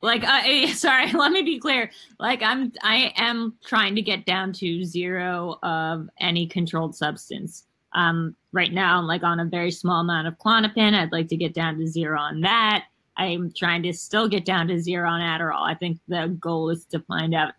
Like 0.00 0.24
I 0.24 0.66
sorry, 0.72 1.12
let 1.12 1.32
me 1.32 1.42
be 1.42 1.58
clear. 1.58 1.90
Like 2.18 2.42
I'm 2.42 2.72
I 2.82 3.12
am 3.16 3.54
trying 3.64 3.94
to 3.94 4.02
get 4.02 4.26
down 4.26 4.52
to 4.54 4.84
zero 4.84 5.58
of 5.62 6.08
any 6.20 6.46
controlled 6.46 6.94
substance 6.94 7.64
um, 7.94 8.34
right 8.52 8.72
now 8.72 8.98
I'm 8.98 9.06
like 9.06 9.22
on 9.22 9.40
a 9.40 9.44
very 9.44 9.70
small 9.70 10.00
amount 10.00 10.28
of 10.28 10.38
Klonopin. 10.38 10.94
I'd 10.94 11.12
like 11.12 11.28
to 11.28 11.36
get 11.36 11.54
down 11.54 11.78
to 11.78 11.86
zero 11.86 12.18
on 12.18 12.40
that. 12.40 12.84
I'm 13.22 13.52
trying 13.56 13.82
to 13.84 13.92
still 13.92 14.28
get 14.28 14.44
down 14.44 14.68
to 14.68 14.80
zero 14.80 15.08
on 15.08 15.20
Adderall. 15.20 15.62
I 15.62 15.74
think 15.74 15.98
the 16.08 16.36
goal 16.40 16.70
is 16.70 16.84
to 16.86 17.00
find 17.00 17.34
out 17.34 17.54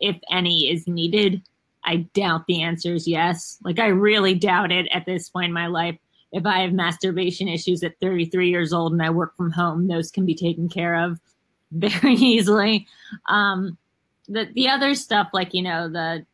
if 0.00 0.16
any 0.30 0.70
is 0.70 0.86
needed. 0.86 1.42
I 1.84 2.08
doubt 2.14 2.46
the 2.46 2.62
answer 2.62 2.94
is 2.94 3.06
yes. 3.06 3.58
Like 3.62 3.78
I 3.78 3.88
really 3.88 4.34
doubt 4.34 4.72
it 4.72 4.88
at 4.92 5.06
this 5.06 5.28
point 5.28 5.46
in 5.46 5.52
my 5.52 5.66
life. 5.66 5.96
If 6.32 6.46
I 6.46 6.60
have 6.60 6.72
masturbation 6.72 7.46
issues 7.48 7.84
at 7.84 8.00
33 8.00 8.50
years 8.50 8.72
old 8.72 8.92
and 8.92 9.02
I 9.02 9.10
work 9.10 9.36
from 9.36 9.52
home, 9.52 9.86
those 9.86 10.10
can 10.10 10.26
be 10.26 10.34
taken 10.34 10.68
care 10.68 10.96
of 10.96 11.20
very 11.70 12.14
easily. 12.14 12.86
Um, 13.28 13.78
the 14.28 14.48
the 14.54 14.68
other 14.68 14.94
stuff 14.94 15.28
like 15.32 15.52
you 15.52 15.62
know 15.62 15.88
the 15.88 16.24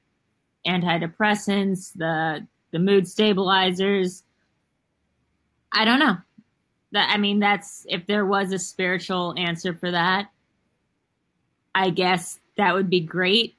antidepressants, 0.66 1.92
the 1.94 2.46
the 2.70 2.78
mood 2.78 3.08
stabilizers. 3.08 4.22
I 5.72 5.84
don't 5.84 5.98
know. 5.98 6.16
That 6.92 7.10
I 7.12 7.18
mean, 7.18 7.38
that's 7.38 7.86
if 7.88 8.06
there 8.06 8.26
was 8.26 8.52
a 8.52 8.58
spiritual 8.58 9.34
answer 9.36 9.74
for 9.74 9.90
that, 9.90 10.30
I 11.74 11.90
guess 11.90 12.38
that 12.56 12.74
would 12.74 12.90
be 12.90 13.00
great. 13.00 13.54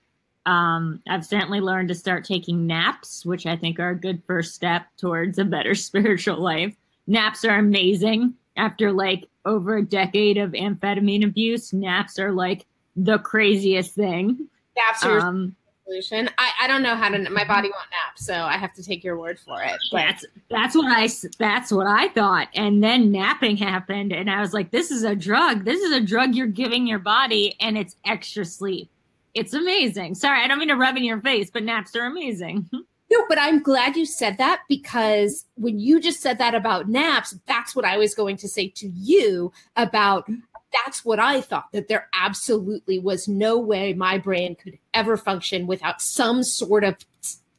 Um, 0.45 1.01
I've 1.07 1.25
certainly 1.25 1.61
learned 1.61 1.89
to 1.89 1.95
start 1.95 2.25
taking 2.25 2.67
naps, 2.67 3.25
which 3.25 3.45
I 3.45 3.55
think 3.55 3.79
are 3.79 3.91
a 3.91 3.99
good 3.99 4.23
first 4.25 4.55
step 4.55 4.87
towards 4.97 5.37
a 5.37 5.45
better 5.45 5.75
spiritual 5.75 6.39
life. 6.39 6.75
Naps 7.07 7.45
are 7.45 7.57
amazing. 7.57 8.35
After 8.57 8.91
like 8.91 9.27
over 9.45 9.77
a 9.77 9.85
decade 9.85 10.37
of 10.37 10.51
amphetamine 10.51 11.23
abuse, 11.23 11.71
naps 11.73 12.19
are 12.19 12.31
like 12.31 12.65
the 12.95 13.17
craziest 13.19 13.93
thing. 13.93 14.47
Naps 14.75 15.05
are 15.05 15.19
um, 15.19 15.55
solution. 15.91 16.29
I, 16.37 16.51
I 16.61 16.67
don't 16.67 16.83
know 16.83 16.95
how 16.95 17.09
to. 17.09 17.29
My 17.29 17.43
body 17.43 17.69
won't 17.69 17.89
nap, 17.91 18.17
so 18.17 18.33
I 18.33 18.57
have 18.57 18.73
to 18.73 18.83
take 18.83 19.03
your 19.03 19.17
word 19.17 19.39
for 19.39 19.61
it. 19.61 19.77
But. 19.91 19.97
That's 19.97 20.25
that's 20.49 20.75
what 20.75 20.91
I 20.91 21.09
that's 21.37 21.71
what 21.71 21.87
I 21.87 22.09
thought. 22.09 22.47
And 22.55 22.83
then 22.83 23.11
napping 23.11 23.57
happened, 23.57 24.11
and 24.11 24.29
I 24.29 24.41
was 24.41 24.53
like, 24.53 24.71
"This 24.71 24.91
is 24.91 25.03
a 25.03 25.15
drug. 25.15 25.65
This 25.65 25.81
is 25.81 25.91
a 25.91 26.01
drug 26.01 26.35
you're 26.35 26.47
giving 26.47 26.87
your 26.87 26.99
body, 26.99 27.55
and 27.59 27.77
it's 27.77 27.95
extra 28.05 28.45
sleep. 28.45 28.89
It's 29.33 29.53
amazing." 29.53 30.15
Sorry, 30.15 30.41
I 30.41 30.47
don't 30.47 30.59
mean 30.59 30.69
to 30.69 30.75
rub 30.75 30.97
in 30.97 31.03
your 31.03 31.21
face, 31.21 31.49
but 31.49 31.63
naps 31.63 31.95
are 31.95 32.05
amazing. 32.05 32.69
No, 33.13 33.25
but 33.27 33.37
I'm 33.37 33.61
glad 33.61 33.97
you 33.97 34.05
said 34.05 34.37
that 34.37 34.61
because 34.69 35.43
when 35.55 35.79
you 35.79 35.99
just 35.99 36.21
said 36.21 36.37
that 36.37 36.55
about 36.55 36.87
naps, 36.87 37.35
that's 37.45 37.75
what 37.75 37.83
I 37.83 37.97
was 37.97 38.15
going 38.15 38.37
to 38.37 38.47
say 38.47 38.69
to 38.69 38.87
you 38.87 39.51
about 39.75 40.29
that's 40.73 41.03
what 41.03 41.19
I 41.19 41.41
thought 41.41 41.71
that 41.73 41.87
there 41.87 42.07
absolutely 42.13 42.99
was 42.99 43.27
no 43.27 43.57
way 43.57 43.93
my 43.93 44.17
brain 44.17 44.55
could 44.55 44.77
ever 44.93 45.17
function 45.17 45.67
without 45.67 46.01
some 46.01 46.43
sort 46.43 46.83
of 46.83 46.95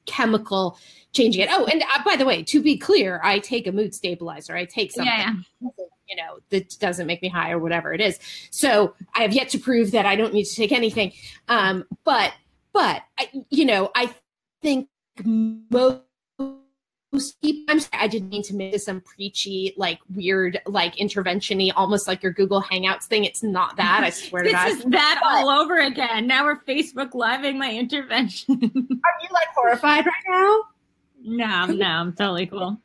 chemical 0.06 0.78
changing 1.12 1.42
it. 1.42 1.48
Oh, 1.50 1.66
and 1.66 1.82
uh, 1.82 2.02
by 2.04 2.16
the 2.16 2.24
way, 2.24 2.42
to 2.44 2.62
be 2.62 2.76
clear, 2.76 3.20
I 3.22 3.38
take 3.38 3.66
a 3.66 3.72
mood 3.72 3.94
stabilizer. 3.94 4.56
I 4.56 4.64
take 4.64 4.92
something. 4.92 5.12
Yeah, 5.12 5.34
yeah. 5.60 5.68
you 6.08 6.16
know, 6.16 6.38
that 6.50 6.78
doesn't 6.78 7.06
make 7.06 7.22
me 7.22 7.28
high 7.28 7.50
or 7.50 7.58
whatever 7.58 7.92
it 7.92 8.00
is. 8.00 8.18
So 8.50 8.94
I 9.14 9.22
have 9.22 9.32
yet 9.32 9.48
to 9.50 9.58
prove 9.58 9.90
that 9.92 10.06
I 10.06 10.16
don't 10.16 10.32
need 10.32 10.44
to 10.44 10.54
take 10.54 10.72
anything. 10.72 11.12
Um, 11.48 11.84
but, 12.04 12.32
but, 12.72 13.02
I, 13.18 13.28
you 13.50 13.64
know, 13.64 13.90
I 13.94 14.14
think 14.62 14.88
most 15.24 16.00
I'm 17.14 17.78
sorry, 17.80 18.02
I 18.02 18.06
didn't 18.08 18.30
mean 18.30 18.42
to 18.44 18.54
make 18.54 18.72
this 18.72 18.86
some 18.86 19.02
preachy, 19.02 19.74
like 19.76 19.98
weird, 20.14 20.60
like 20.66 20.96
interventiony, 20.96 21.70
almost 21.76 22.08
like 22.08 22.22
your 22.22 22.32
Google 22.32 22.62
Hangouts 22.62 23.04
thing. 23.04 23.24
It's 23.24 23.42
not 23.42 23.76
that. 23.76 24.00
I 24.02 24.10
swear 24.10 24.42
to 24.44 24.50
God. 24.50 24.66
this 24.68 24.78
is 24.78 24.84
that 24.86 25.20
But- 25.22 25.28
all 25.30 25.50
over 25.50 25.78
again. 25.78 26.26
Now 26.26 26.44
we're 26.44 26.60
Facebook 26.60 27.14
living 27.14 27.58
my 27.58 27.70
intervention. 27.72 28.54
Are 28.62 29.22
you 29.22 29.28
like 29.30 29.48
horrified 29.54 30.06
right 30.06 30.24
now? 30.28 30.60
no, 31.24 31.66
no, 31.66 31.86
I'm 31.86 32.12
totally 32.14 32.46
cool. 32.46 32.80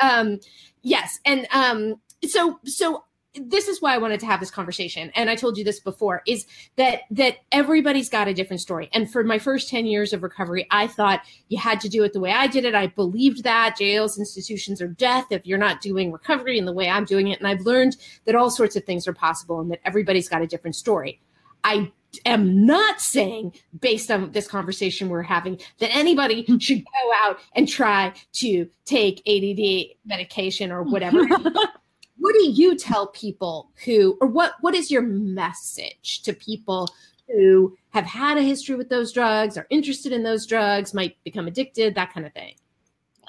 um 0.00 0.38
yes 0.82 1.18
and 1.24 1.46
um 1.52 1.94
so 2.26 2.58
so 2.64 3.04
this 3.34 3.68
is 3.68 3.80
why 3.80 3.94
i 3.94 3.98
wanted 3.98 4.18
to 4.18 4.26
have 4.26 4.40
this 4.40 4.50
conversation 4.50 5.10
and 5.14 5.30
i 5.30 5.36
told 5.36 5.56
you 5.56 5.62
this 5.62 5.78
before 5.80 6.22
is 6.26 6.46
that 6.76 7.02
that 7.10 7.36
everybody's 7.52 8.08
got 8.08 8.28
a 8.28 8.34
different 8.34 8.60
story. 8.60 8.88
And 8.92 9.10
for 9.10 9.22
my 9.22 9.38
first 9.38 9.68
10 9.68 9.86
years 9.86 10.12
of 10.12 10.22
recovery 10.22 10.66
i 10.70 10.86
thought 10.86 11.20
you 11.48 11.58
had 11.58 11.80
to 11.80 11.88
do 11.88 12.02
it 12.02 12.12
the 12.12 12.20
way 12.20 12.32
i 12.32 12.46
did 12.46 12.64
it. 12.64 12.74
I 12.74 12.88
believed 12.88 13.44
that. 13.44 13.76
Jails 13.78 14.18
institutions 14.18 14.82
are 14.82 14.88
death 14.88 15.26
if 15.30 15.46
you're 15.46 15.58
not 15.58 15.80
doing 15.80 16.12
recovery 16.12 16.58
in 16.58 16.64
the 16.64 16.72
way 16.72 16.88
i'm 16.88 17.04
doing 17.04 17.28
it. 17.28 17.38
And 17.38 17.46
i've 17.46 17.60
learned 17.60 17.96
that 18.24 18.34
all 18.34 18.50
sorts 18.50 18.76
of 18.76 18.84
things 18.84 19.06
are 19.06 19.12
possible 19.12 19.60
and 19.60 19.70
that 19.70 19.80
everybody's 19.84 20.28
got 20.28 20.42
a 20.42 20.46
different 20.46 20.76
story. 20.76 21.20
I 21.62 21.92
am 22.26 22.66
not 22.66 23.00
saying 23.00 23.54
based 23.78 24.10
on 24.10 24.32
this 24.32 24.48
conversation 24.48 25.08
we're 25.08 25.22
having 25.22 25.60
that 25.78 25.94
anybody 25.94 26.44
hmm. 26.44 26.58
should 26.58 26.84
go 26.84 27.12
out 27.14 27.38
and 27.54 27.68
try 27.68 28.12
to 28.34 28.68
take 28.84 29.22
ADD 29.28 29.96
medication 30.04 30.72
or 30.72 30.82
whatever. 30.82 31.20
what 32.20 32.34
do 32.34 32.50
you 32.50 32.76
tell 32.76 33.08
people 33.08 33.70
who 33.84 34.16
or 34.20 34.28
what 34.28 34.54
what 34.60 34.74
is 34.74 34.90
your 34.90 35.02
message 35.02 36.22
to 36.22 36.32
people 36.32 36.88
who 37.28 37.76
have 37.90 38.06
had 38.06 38.38
a 38.38 38.42
history 38.42 38.76
with 38.76 38.88
those 38.88 39.12
drugs 39.12 39.56
are 39.56 39.66
interested 39.70 40.12
in 40.12 40.22
those 40.22 40.46
drugs 40.46 40.94
might 40.94 41.16
become 41.24 41.46
addicted 41.46 41.94
that 41.94 42.12
kind 42.12 42.26
of 42.26 42.32
thing 42.32 42.54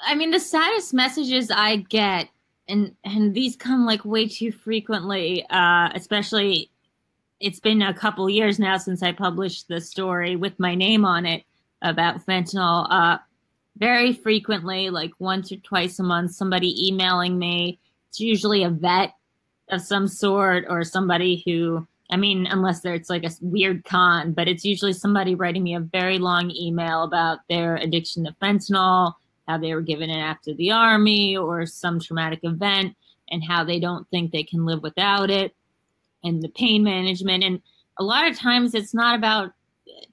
I 0.04 0.14
mean, 0.14 0.30
the 0.30 0.40
saddest 0.40 0.92
messages 0.92 1.50
I 1.50 1.76
get, 1.76 2.28
and 2.68 2.94
and 3.04 3.34
these 3.34 3.56
come 3.56 3.86
like 3.86 4.04
way 4.04 4.28
too 4.28 4.52
frequently, 4.52 5.44
uh, 5.50 5.90
especially. 5.94 6.70
It's 7.40 7.58
been 7.58 7.82
a 7.82 7.92
couple 7.92 8.30
years 8.30 8.60
now 8.60 8.76
since 8.76 9.02
I 9.02 9.10
published 9.10 9.66
the 9.66 9.80
story 9.80 10.36
with 10.36 10.60
my 10.60 10.76
name 10.76 11.04
on 11.04 11.26
it 11.26 11.42
about 11.82 12.24
fentanyl. 12.24 12.86
Uh, 12.88 13.18
very 13.78 14.12
frequently, 14.12 14.90
like 14.90 15.10
once 15.18 15.50
or 15.50 15.56
twice 15.56 15.98
a 15.98 16.04
month, 16.04 16.32
somebody 16.32 16.86
emailing 16.86 17.38
me. 17.38 17.80
It's 18.12 18.20
usually 18.20 18.62
a 18.62 18.68
vet 18.68 19.14
of 19.70 19.80
some 19.80 20.06
sort 20.06 20.66
or 20.68 20.84
somebody 20.84 21.42
who, 21.46 21.86
I 22.10 22.18
mean, 22.18 22.46
unless 22.46 22.80
there 22.80 22.92
it's 22.92 23.08
like 23.08 23.24
a 23.24 23.30
weird 23.40 23.86
con, 23.86 24.32
but 24.34 24.48
it's 24.48 24.66
usually 24.66 24.92
somebody 24.92 25.34
writing 25.34 25.62
me 25.62 25.74
a 25.74 25.80
very 25.80 26.18
long 26.18 26.50
email 26.50 27.04
about 27.04 27.38
their 27.48 27.76
addiction 27.76 28.24
to 28.24 28.32
fentanyl, 28.32 29.14
how 29.48 29.56
they 29.56 29.72
were 29.72 29.80
given 29.80 30.10
it 30.10 30.18
after 30.18 30.52
the 30.52 30.72
army 30.72 31.38
or 31.38 31.64
some 31.64 31.98
traumatic 31.98 32.40
event, 32.42 32.94
and 33.30 33.42
how 33.42 33.64
they 33.64 33.80
don't 33.80 34.06
think 34.10 34.30
they 34.30 34.44
can 34.44 34.66
live 34.66 34.82
without 34.82 35.30
it, 35.30 35.56
and 36.22 36.42
the 36.42 36.50
pain 36.50 36.84
management. 36.84 37.42
And 37.42 37.62
a 37.98 38.04
lot 38.04 38.28
of 38.28 38.38
times 38.38 38.74
it's 38.74 38.92
not 38.92 39.16
about 39.16 39.52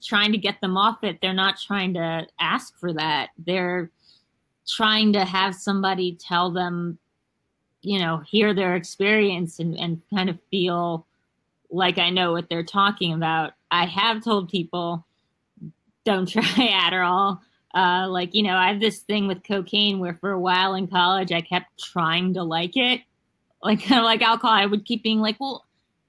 trying 0.02 0.32
to 0.32 0.38
get 0.38 0.58
them 0.62 0.78
off 0.78 1.04
it. 1.04 1.18
They're 1.20 1.34
not 1.34 1.60
trying 1.60 1.92
to 1.94 2.26
ask 2.40 2.78
for 2.78 2.94
that. 2.94 3.28
They're 3.36 3.90
trying 4.66 5.12
to 5.12 5.26
have 5.26 5.54
somebody 5.54 6.16
tell 6.18 6.50
them, 6.50 6.98
you 7.82 7.98
know, 7.98 8.18
hear 8.18 8.54
their 8.54 8.76
experience 8.76 9.58
and, 9.58 9.78
and 9.78 10.02
kind 10.14 10.28
of 10.28 10.38
feel 10.50 11.06
like 11.70 11.98
I 11.98 12.10
know 12.10 12.32
what 12.32 12.48
they're 12.48 12.62
talking 12.62 13.12
about. 13.12 13.52
I 13.70 13.86
have 13.86 14.22
told 14.22 14.50
people, 14.50 15.04
don't 16.04 16.26
try 16.28 16.42
Adderall. 16.42 17.40
Uh, 17.72 18.08
like, 18.08 18.34
you 18.34 18.42
know, 18.42 18.56
I 18.56 18.68
have 18.68 18.80
this 18.80 18.98
thing 18.98 19.28
with 19.28 19.44
cocaine 19.44 20.00
where 20.00 20.14
for 20.14 20.32
a 20.32 20.40
while 20.40 20.74
in 20.74 20.88
college, 20.88 21.32
I 21.32 21.40
kept 21.40 21.82
trying 21.82 22.34
to 22.34 22.42
like 22.42 22.76
it. 22.76 23.02
Like, 23.62 23.82
kind 23.82 23.98
of 24.00 24.04
like 24.04 24.22
alcohol, 24.22 24.56
I 24.56 24.66
would 24.66 24.84
keep 24.84 25.02
being 25.02 25.20
like, 25.20 25.38
well, 25.38 25.64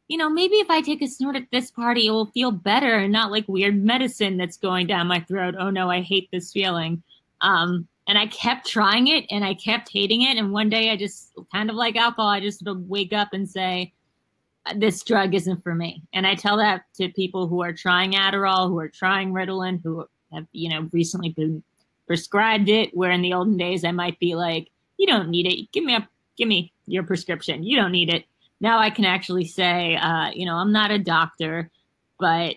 you 0.08 0.18
know, 0.18 0.30
maybe 0.30 0.56
if 0.56 0.70
I 0.70 0.82
take 0.82 1.02
a 1.02 1.08
snort 1.08 1.38
at 1.38 1.52
this 1.52 1.72
party, 1.72 2.08
it 2.08 2.12
will 2.12 2.26
feel 2.26 2.52
better 2.52 2.98
and 2.98 3.14
not 3.14 3.32
like 3.32 3.48
weird 3.48 3.82
medicine 3.82 4.36
that's 4.36 4.58
going 4.58 4.88
down 4.88 5.08
my 5.08 5.22
throat. 5.22 5.56
Oh 5.58 5.70
no, 5.70 5.90
I 5.90 6.02
hate 6.02 6.28
this 6.32 6.52
feeling. 6.52 7.02
Um, 7.40 7.88
and 8.12 8.19
I 8.19 8.28
kept 8.28 8.67
trying 8.67 9.08
it 9.08 9.26
and 9.32 9.45
I 9.45 9.54
kept 9.54 9.89
hating 9.89 10.24
it. 10.24 10.38
And 10.38 10.52
one 10.52 10.69
day 10.69 10.91
I 10.91 10.97
just 10.97 11.32
kind 11.52 11.69
of 11.69 11.78
like 11.78 11.95
alcohol, 11.95 12.28
I 12.28 12.41
just 12.41 12.62
wake 12.65 13.13
up 13.13 13.30
and 13.32 13.50
say, 13.50 13.93
this 14.76 15.02
drug 15.02 15.34
isn't 15.34 15.63
for 15.63 15.74
me. 15.74 16.04
And 16.13 16.28
I 16.28 16.36
tell 16.36 16.58
that 16.58 16.84
to 16.95 17.10
people 17.10 17.47
who 17.47 17.63
are 17.63 17.74
trying 17.74 18.12
Adderall, 18.12 18.67
who 18.67 18.80
are 18.80 18.89
trying 18.89 19.32
Ritalin, 19.32 19.82
who 19.82 20.06
have, 20.34 20.45
you 20.52 20.69
know, 20.69 20.89
recently 20.91 21.30
been 21.30 21.63
prescribed 22.06 22.67
it, 22.67 22.95
where 22.95 23.12
in 23.12 23.21
the 23.21 23.34
olden 23.34 23.56
days 23.56 23.86
I 23.86 23.91
might 23.91 24.19
be 24.19 24.36
like, 24.36 24.69
you 24.97 25.08
don't 25.08 25.30
need 25.30 25.47
it. 25.47 25.71
Give 25.71 25.84
me 25.84 25.95
a, 25.95 26.08
give 26.38 26.50
me 26.50 26.74
your 26.86 27.04
prescription. 27.04 27.63
You 27.63 27.78
don't 27.78 27.93
need 27.93 28.13
it 28.13 28.26
now 28.62 28.78
I 28.78 28.91
can 28.91 29.06
actually 29.06 29.45
say, 29.45 29.95
uh, 29.95 30.30
you 30.34 30.45
know, 30.45 30.56
I'm 30.56 30.71
not 30.71 30.91
a 30.91 31.00
doctor, 31.00 31.69
but 32.19 32.56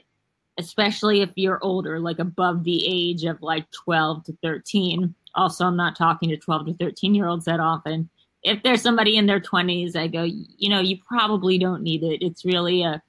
especially 0.58 1.22
if 1.22 1.30
you're 1.34 1.58
older, 1.64 1.98
like 1.98 2.18
above 2.18 2.62
the 2.62 2.84
age 2.86 3.24
of 3.24 3.42
like 3.42 3.68
12 3.72 4.24
to 4.24 4.36
13. 4.42 5.14
Also, 5.35 5.64
I'm 5.66 5.77
not 5.77 5.97
talking 5.97 6.29
to 6.31 6.37
12 6.37 6.66
to 6.66 6.75
13 6.75 7.14
year 7.14 7.27
olds 7.27 7.44
that 7.47 7.61
often. 7.61 8.09
If 8.42 8.62
there's 8.62 8.83
somebody 8.83 9.16
in 9.16 9.27
their 9.27 9.40
20s, 9.40 9.97
I 9.97 10.07
go, 10.07 10.23
you 10.25 10.68
know, 10.68 10.81
you 10.81 10.99
probably 11.07 11.59
don't 11.59 11.83
need 11.83 12.03
it. 12.03 12.25
It's 12.25 12.44
really 12.44 12.83
a, 12.83 13.03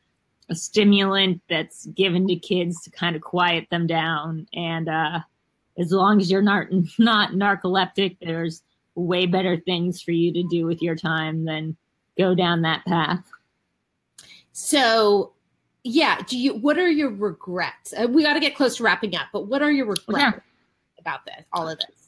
a 0.49 0.55
stimulant 0.55 1.41
that's 1.49 1.87
given 1.87 2.27
to 2.27 2.35
kids 2.37 2.81
to 2.83 2.89
kind 2.89 3.15
of 3.15 3.21
quiet 3.21 3.67
them 3.69 3.85
down. 3.85 4.47
And 4.53 4.87
uh, 4.87 5.19
as 5.77 5.91
long 5.91 6.21
as 6.21 6.31
you're 6.31 6.41
not, 6.41 6.67
not 6.97 7.31
narcoleptic, 7.31 8.17
there's 8.21 8.63
way 8.95 9.25
better 9.25 9.57
things 9.57 10.01
for 10.01 10.11
you 10.11 10.31
to 10.33 10.43
do 10.43 10.65
with 10.65 10.81
your 10.81 10.95
time 10.95 11.43
than 11.43 11.75
go 12.17 12.33
down 12.33 12.61
that 12.61 12.85
path. 12.85 13.23
so 14.51 15.33
yeah 15.83 16.19
do 16.27 16.39
you 16.39 16.55
what 16.55 16.79
are 16.79 16.89
your 16.89 17.11
regrets 17.11 17.93
uh, 17.93 18.07
we 18.07 18.23
got 18.23 18.33
to 18.33 18.39
get 18.39 18.55
close 18.55 18.77
to 18.77 18.83
wrapping 18.83 19.15
up 19.15 19.27
but 19.33 19.47
what 19.47 19.61
are 19.61 19.71
your 19.71 19.85
regrets 19.85 20.39
about 20.97 21.25
this 21.25 21.43
all 21.53 21.67
of 21.67 21.77
this 21.77 22.04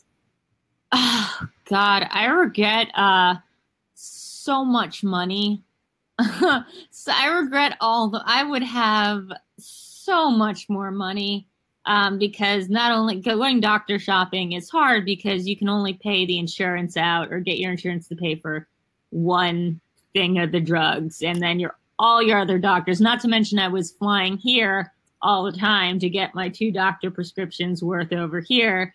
Oh 0.92 1.48
God, 1.70 2.08
I 2.10 2.26
regret 2.28 2.90
uh 2.96 3.36
so 3.94 4.64
much 4.64 5.04
money. 5.04 5.64
so 6.20 7.12
I 7.12 7.28
regret 7.28 7.78
all 7.82 8.10
the 8.10 8.24
I 8.26 8.44
would 8.44 8.64
have 8.64 9.24
so 9.58 10.30
much 10.32 10.70
more 10.70 10.92
money. 10.92 11.48
Um, 11.86 12.18
because 12.18 12.68
not 12.68 12.92
only 12.92 13.22
going 13.22 13.62
doctor 13.62 13.98
shopping 13.98 14.52
is 14.52 14.70
hard 14.70 15.06
because 15.06 15.48
you 15.48 15.56
can 15.56 15.70
only 15.70 15.94
pay 15.94 16.26
the 16.26 16.38
insurance 16.38 16.98
out 16.98 17.32
or 17.32 17.40
get 17.40 17.60
your 17.60 17.72
insurance 17.72 18.10
to 18.10 18.16
pay 18.18 18.36
for 18.36 18.68
one 19.10 19.80
thing 20.14 20.40
of 20.40 20.52
the 20.52 20.60
drugs 20.60 21.22
and 21.22 21.42
then 21.42 21.60
your 21.60 21.76
all 22.00 22.22
your 22.22 22.40
other 22.40 22.58
doctors 22.58 23.00
not 23.00 23.20
to 23.20 23.28
mention 23.28 23.60
i 23.60 23.68
was 23.68 23.92
flying 23.92 24.38
here 24.38 24.92
all 25.22 25.44
the 25.44 25.52
time 25.52 26.00
to 26.00 26.10
get 26.10 26.36
my 26.36 26.50
two 26.50 26.72
doctor 26.72 27.10
prescriptions 27.10 27.84
worth 27.84 28.12
over 28.12 28.40
here 28.40 28.94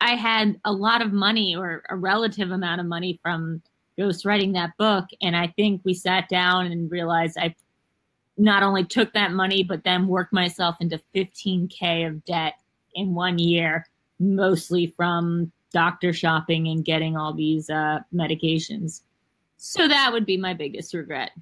i 0.00 0.14
had 0.14 0.58
a 0.64 0.72
lot 0.72 1.02
of 1.02 1.12
money 1.12 1.56
or 1.56 1.82
a 1.88 1.96
relative 1.96 2.50
amount 2.50 2.80
of 2.80 2.86
money 2.86 3.18
from 3.22 3.62
Ghost 3.96 4.24
writing 4.24 4.52
that 4.52 4.76
book 4.76 5.06
and 5.20 5.36
i 5.36 5.48
think 5.48 5.80
we 5.84 5.94
sat 5.94 6.28
down 6.28 6.66
and 6.66 6.90
realized 6.90 7.36
i 7.38 7.54
not 8.36 8.62
only 8.62 8.84
took 8.84 9.12
that 9.12 9.32
money 9.32 9.62
but 9.62 9.84
then 9.84 10.06
worked 10.06 10.32
myself 10.32 10.76
into 10.80 11.00
15k 11.14 12.06
of 12.06 12.24
debt 12.24 12.54
in 12.94 13.14
one 13.14 13.38
year 13.38 13.86
mostly 14.20 14.94
from 14.96 15.50
doctor 15.72 16.12
shopping 16.12 16.68
and 16.68 16.84
getting 16.84 17.16
all 17.16 17.32
these 17.32 17.68
uh, 17.68 17.98
medications 18.14 19.02
so 19.58 19.88
that 19.88 20.12
would 20.12 20.24
be 20.24 20.36
my 20.36 20.54
biggest 20.54 20.94
regret. 20.94 21.32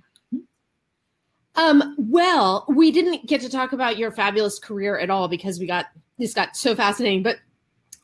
Um, 1.55 1.95
well, 1.99 2.65
we 2.69 2.91
didn't 2.91 3.27
get 3.27 3.43
to 3.43 3.49
talk 3.49 3.73
about 3.73 3.99
your 3.99 4.11
fabulous 4.11 4.59
career 4.59 4.99
at 4.99 5.11
all 5.11 5.29
because 5.29 5.61
we 5.61 5.67
got 5.67 5.87
this 6.19 6.35
got 6.35 6.57
so 6.57 6.75
fascinating. 6.75 7.23
But 7.23 7.37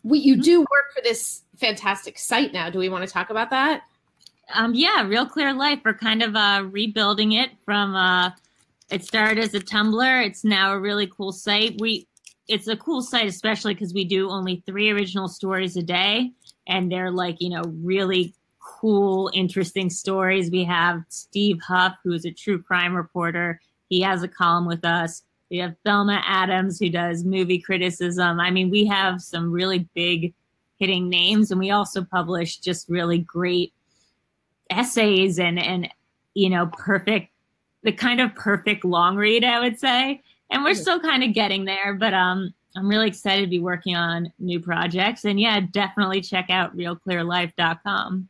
we 0.03 0.18
you 0.18 0.40
do 0.40 0.61
work 0.61 0.92
for 0.94 1.03
this 1.03 1.42
fantastic 1.57 2.18
site 2.18 2.53
now. 2.53 2.70
Do 2.70 2.78
we 2.78 2.88
want 2.88 3.07
to 3.07 3.12
talk 3.12 3.30
about 3.30 3.50
that? 3.50 3.82
Um, 4.53 4.74
yeah, 4.74 5.03
Real 5.07 5.26
Clear 5.26 5.53
Life. 5.53 5.80
We're 5.84 5.94
kind 5.94 6.22
of 6.22 6.36
uh, 6.36 6.64
rebuilding 6.70 7.32
it 7.32 7.50
from. 7.64 7.94
Uh, 7.94 8.30
it 8.90 9.05
started 9.05 9.38
as 9.38 9.55
a 9.55 9.61
Tumblr. 9.61 10.26
It's 10.26 10.44
now 10.44 10.72
a 10.72 10.78
really 10.78 11.07
cool 11.07 11.32
site. 11.32 11.80
We 11.80 12.07
it's 12.48 12.68
a 12.68 12.76
cool 12.76 13.03
site, 13.03 13.26
especially 13.26 13.74
because 13.74 13.94
we 13.94 14.05
do 14.05 14.28
only 14.28 14.62
three 14.66 14.90
original 14.90 15.28
stories 15.28 15.76
a 15.76 15.82
day, 15.82 16.32
and 16.66 16.90
they're 16.90 17.11
like 17.11 17.36
you 17.40 17.50
know 17.50 17.62
really 17.82 18.34
cool, 18.61 19.30
interesting 19.32 19.90
stories. 19.90 20.50
We 20.50 20.64
have 20.64 21.03
Steve 21.09 21.61
Huff, 21.66 21.94
who 22.05 22.12
is 22.12 22.24
a 22.24 22.32
true 22.32 22.62
crime 22.62 22.94
reporter. 22.94 23.61
He 23.88 24.00
has 24.03 24.22
a 24.22 24.28
column 24.28 24.66
with 24.66 24.84
us. 24.84 25.22
We 25.53 25.59
have 25.59 25.76
Thelma 25.84 26.22
Adams, 26.26 26.80
who 26.80 26.88
does 26.88 27.24
movie 27.24 27.61
criticism. 27.61 28.40
I 28.40 28.50
mean, 28.50 28.70
we 28.70 28.86
have 28.86 29.20
some 29.20 29.53
really 29.53 29.86
big 29.94 30.32
hitting 30.78 31.11
names, 31.11 31.50
and 31.50 31.61
we 31.61 31.70
also 31.70 32.03
publish 32.03 32.57
just 32.57 32.88
really 32.88 33.18
great 33.18 33.72
essays 34.70 35.38
and 35.38 35.59
and 35.59 35.88
you 36.34 36.48
know, 36.48 36.66
perfect, 36.66 37.30
the 37.82 37.92
kind 37.92 38.20
of 38.20 38.34
perfect 38.34 38.84
long 38.84 39.16
read, 39.16 39.44
I 39.44 39.61
would 39.61 39.78
say. 39.78 40.22
And 40.50 40.64
we're 40.64 40.74
still 40.74 41.00
kind 41.00 41.22
of 41.22 41.34
getting 41.34 41.64
there, 41.64 41.94
but 41.94 42.14
um, 42.14 42.53
I'm 42.76 42.88
really 42.88 43.09
excited 43.09 43.42
to 43.42 43.50
be 43.50 43.59
working 43.59 43.96
on 43.96 44.32
new 44.38 44.61
projects. 44.61 45.24
And 45.24 45.40
yeah, 45.40 45.61
definitely 45.61 46.20
check 46.20 46.50
out 46.50 46.76
realclearlife.com. 46.76 48.28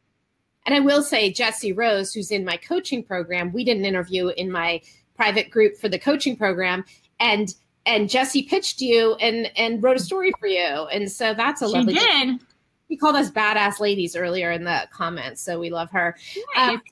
And 0.65 0.75
I 0.75 0.81
will 0.81 1.03
say, 1.03 1.33
Jesse 1.33 1.73
Rose, 1.73 2.13
who's 2.13 2.31
in 2.31 2.45
my 2.45 2.57
coaching 2.57 3.03
program, 3.03 3.53
we 3.53 3.65
did 3.65 3.77
an 3.77 3.85
interview 3.85 4.29
in 4.29 4.51
my 4.51 4.81
private 5.17 5.51
group 5.51 5.77
for 5.77 5.89
the 5.89 5.99
coaching 5.99 6.37
program, 6.37 6.85
and 7.23 7.55
and 7.87 8.09
Jesse 8.09 8.43
pitched 8.43 8.81
you 8.81 9.15
and 9.15 9.51
and 9.57 9.83
wrote 9.83 9.97
a 9.97 10.01
story 10.01 10.33
for 10.39 10.47
you, 10.47 10.61
and 10.61 11.11
so 11.11 11.33
that's 11.35 11.63
a 11.63 11.69
She 11.69 11.73
lovely. 11.73 11.95
did. 11.95 12.41
She 12.89 12.97
called 12.97 13.17
us 13.17 13.31
badass 13.31 13.81
ladies 13.81 14.15
earlier 14.15 14.51
in 14.51 14.65
the 14.65 14.87
comments, 14.93 15.41
so 15.41 15.59
we 15.59 15.71
love 15.71 15.91
her. 15.93 16.15
Nice. 16.57 16.75
Um, 16.75 16.83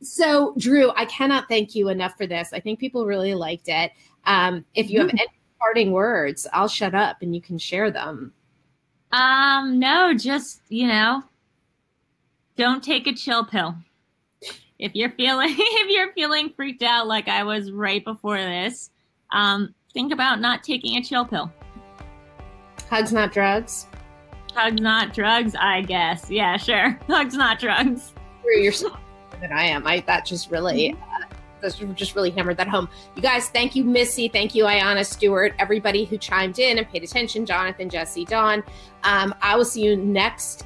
so, 0.00 0.54
Drew, 0.56 0.92
I 0.94 1.06
cannot 1.06 1.48
thank 1.48 1.74
you 1.74 1.88
enough 1.88 2.16
for 2.16 2.26
this. 2.26 2.52
I 2.52 2.60
think 2.60 2.78
people 2.78 3.04
really 3.06 3.34
liked 3.34 3.68
it. 3.68 3.90
Um, 4.26 4.64
if 4.76 4.88
you 4.90 5.00
have 5.00 5.08
any 5.08 5.26
parting 5.58 5.90
words, 5.90 6.46
I'll 6.52 6.68
shut 6.68 6.94
up 6.94 7.16
and 7.22 7.34
you 7.34 7.40
can 7.40 7.58
share 7.58 7.90
them. 7.90 8.32
Um, 9.10 9.80
no, 9.80 10.14
just 10.14 10.60
you 10.68 10.86
know, 10.86 11.24
don't 12.56 12.84
take 12.84 13.06
a 13.06 13.14
chill 13.14 13.44
pill. 13.44 13.74
If 14.78 14.94
you're 14.94 15.10
feeling 15.10 15.54
if 15.58 15.90
you're 15.90 16.12
feeling 16.12 16.50
freaked 16.54 16.84
out 16.84 17.08
like 17.08 17.26
I 17.26 17.42
was 17.42 17.72
right 17.72 18.04
before 18.04 18.38
this, 18.38 18.90
um, 19.32 19.74
think 19.92 20.12
about 20.12 20.40
not 20.40 20.62
taking 20.62 20.96
a 20.96 21.02
chill 21.02 21.24
pill. 21.24 21.52
Hugs, 22.88 23.12
not 23.12 23.32
drugs. 23.32 23.86
Hugs 24.54 24.80
not 24.80 25.12
drugs, 25.12 25.54
I 25.54 25.82
guess. 25.82 26.30
Yeah, 26.30 26.56
sure. 26.56 26.98
Hugs 27.06 27.34
not 27.34 27.58
drugs. 27.58 28.12
You're 28.44 28.72
smarter 28.72 28.98
than 29.40 29.52
I 29.52 29.64
am. 29.64 29.86
I 29.86 30.00
that 30.00 30.24
just 30.24 30.50
really. 30.50 30.92
Uh, 30.92 31.24
that's 31.60 31.76
just 31.94 32.14
really 32.14 32.30
hammered 32.30 32.56
that 32.56 32.68
home. 32.68 32.88
You 33.16 33.22
guys, 33.22 33.48
thank 33.48 33.74
you, 33.74 33.84
Missy. 33.84 34.28
Thank 34.28 34.54
you, 34.54 34.64
Ayana 34.64 35.04
Stewart, 35.04 35.54
everybody 35.58 36.04
who 36.04 36.16
chimed 36.16 36.58
in 36.58 36.78
and 36.78 36.88
paid 36.88 37.02
attention. 37.02 37.44
Jonathan, 37.44 37.90
Jesse, 37.90 38.24
Dawn. 38.24 38.62
Um, 39.02 39.34
I 39.42 39.56
will 39.56 39.64
see 39.64 39.82
you 39.82 39.96
next 39.96 40.64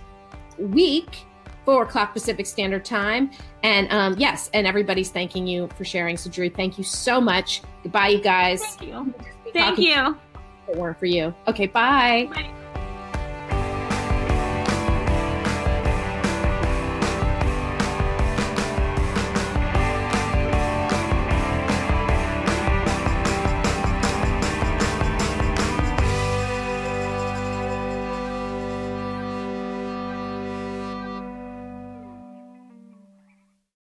week, 0.58 1.24
four 1.64 1.82
o'clock 1.82 2.12
Pacific 2.12 2.46
Standard 2.46 2.84
Time. 2.84 3.30
And 3.62 3.90
um, 3.92 4.16
yes, 4.18 4.50
and 4.54 4.66
everybody's 4.66 5.10
thanking 5.10 5.46
you 5.46 5.68
for 5.76 5.84
sharing. 5.84 6.16
So, 6.16 6.30
Drew, 6.30 6.50
thank 6.50 6.78
you 6.78 6.84
so 6.84 7.20
much. 7.20 7.62
Goodbye, 7.82 8.08
you 8.08 8.20
guys. 8.20 8.62
Thank 8.76 8.90
you. 8.90 9.14
Thank 9.52 9.78
you. 9.78 10.16
If 10.68 10.74
it 10.74 10.76
weren't 10.76 10.98
for 10.98 11.06
you. 11.06 11.34
Okay, 11.46 11.66
bye. 11.66 12.28
Bye. 12.32 12.61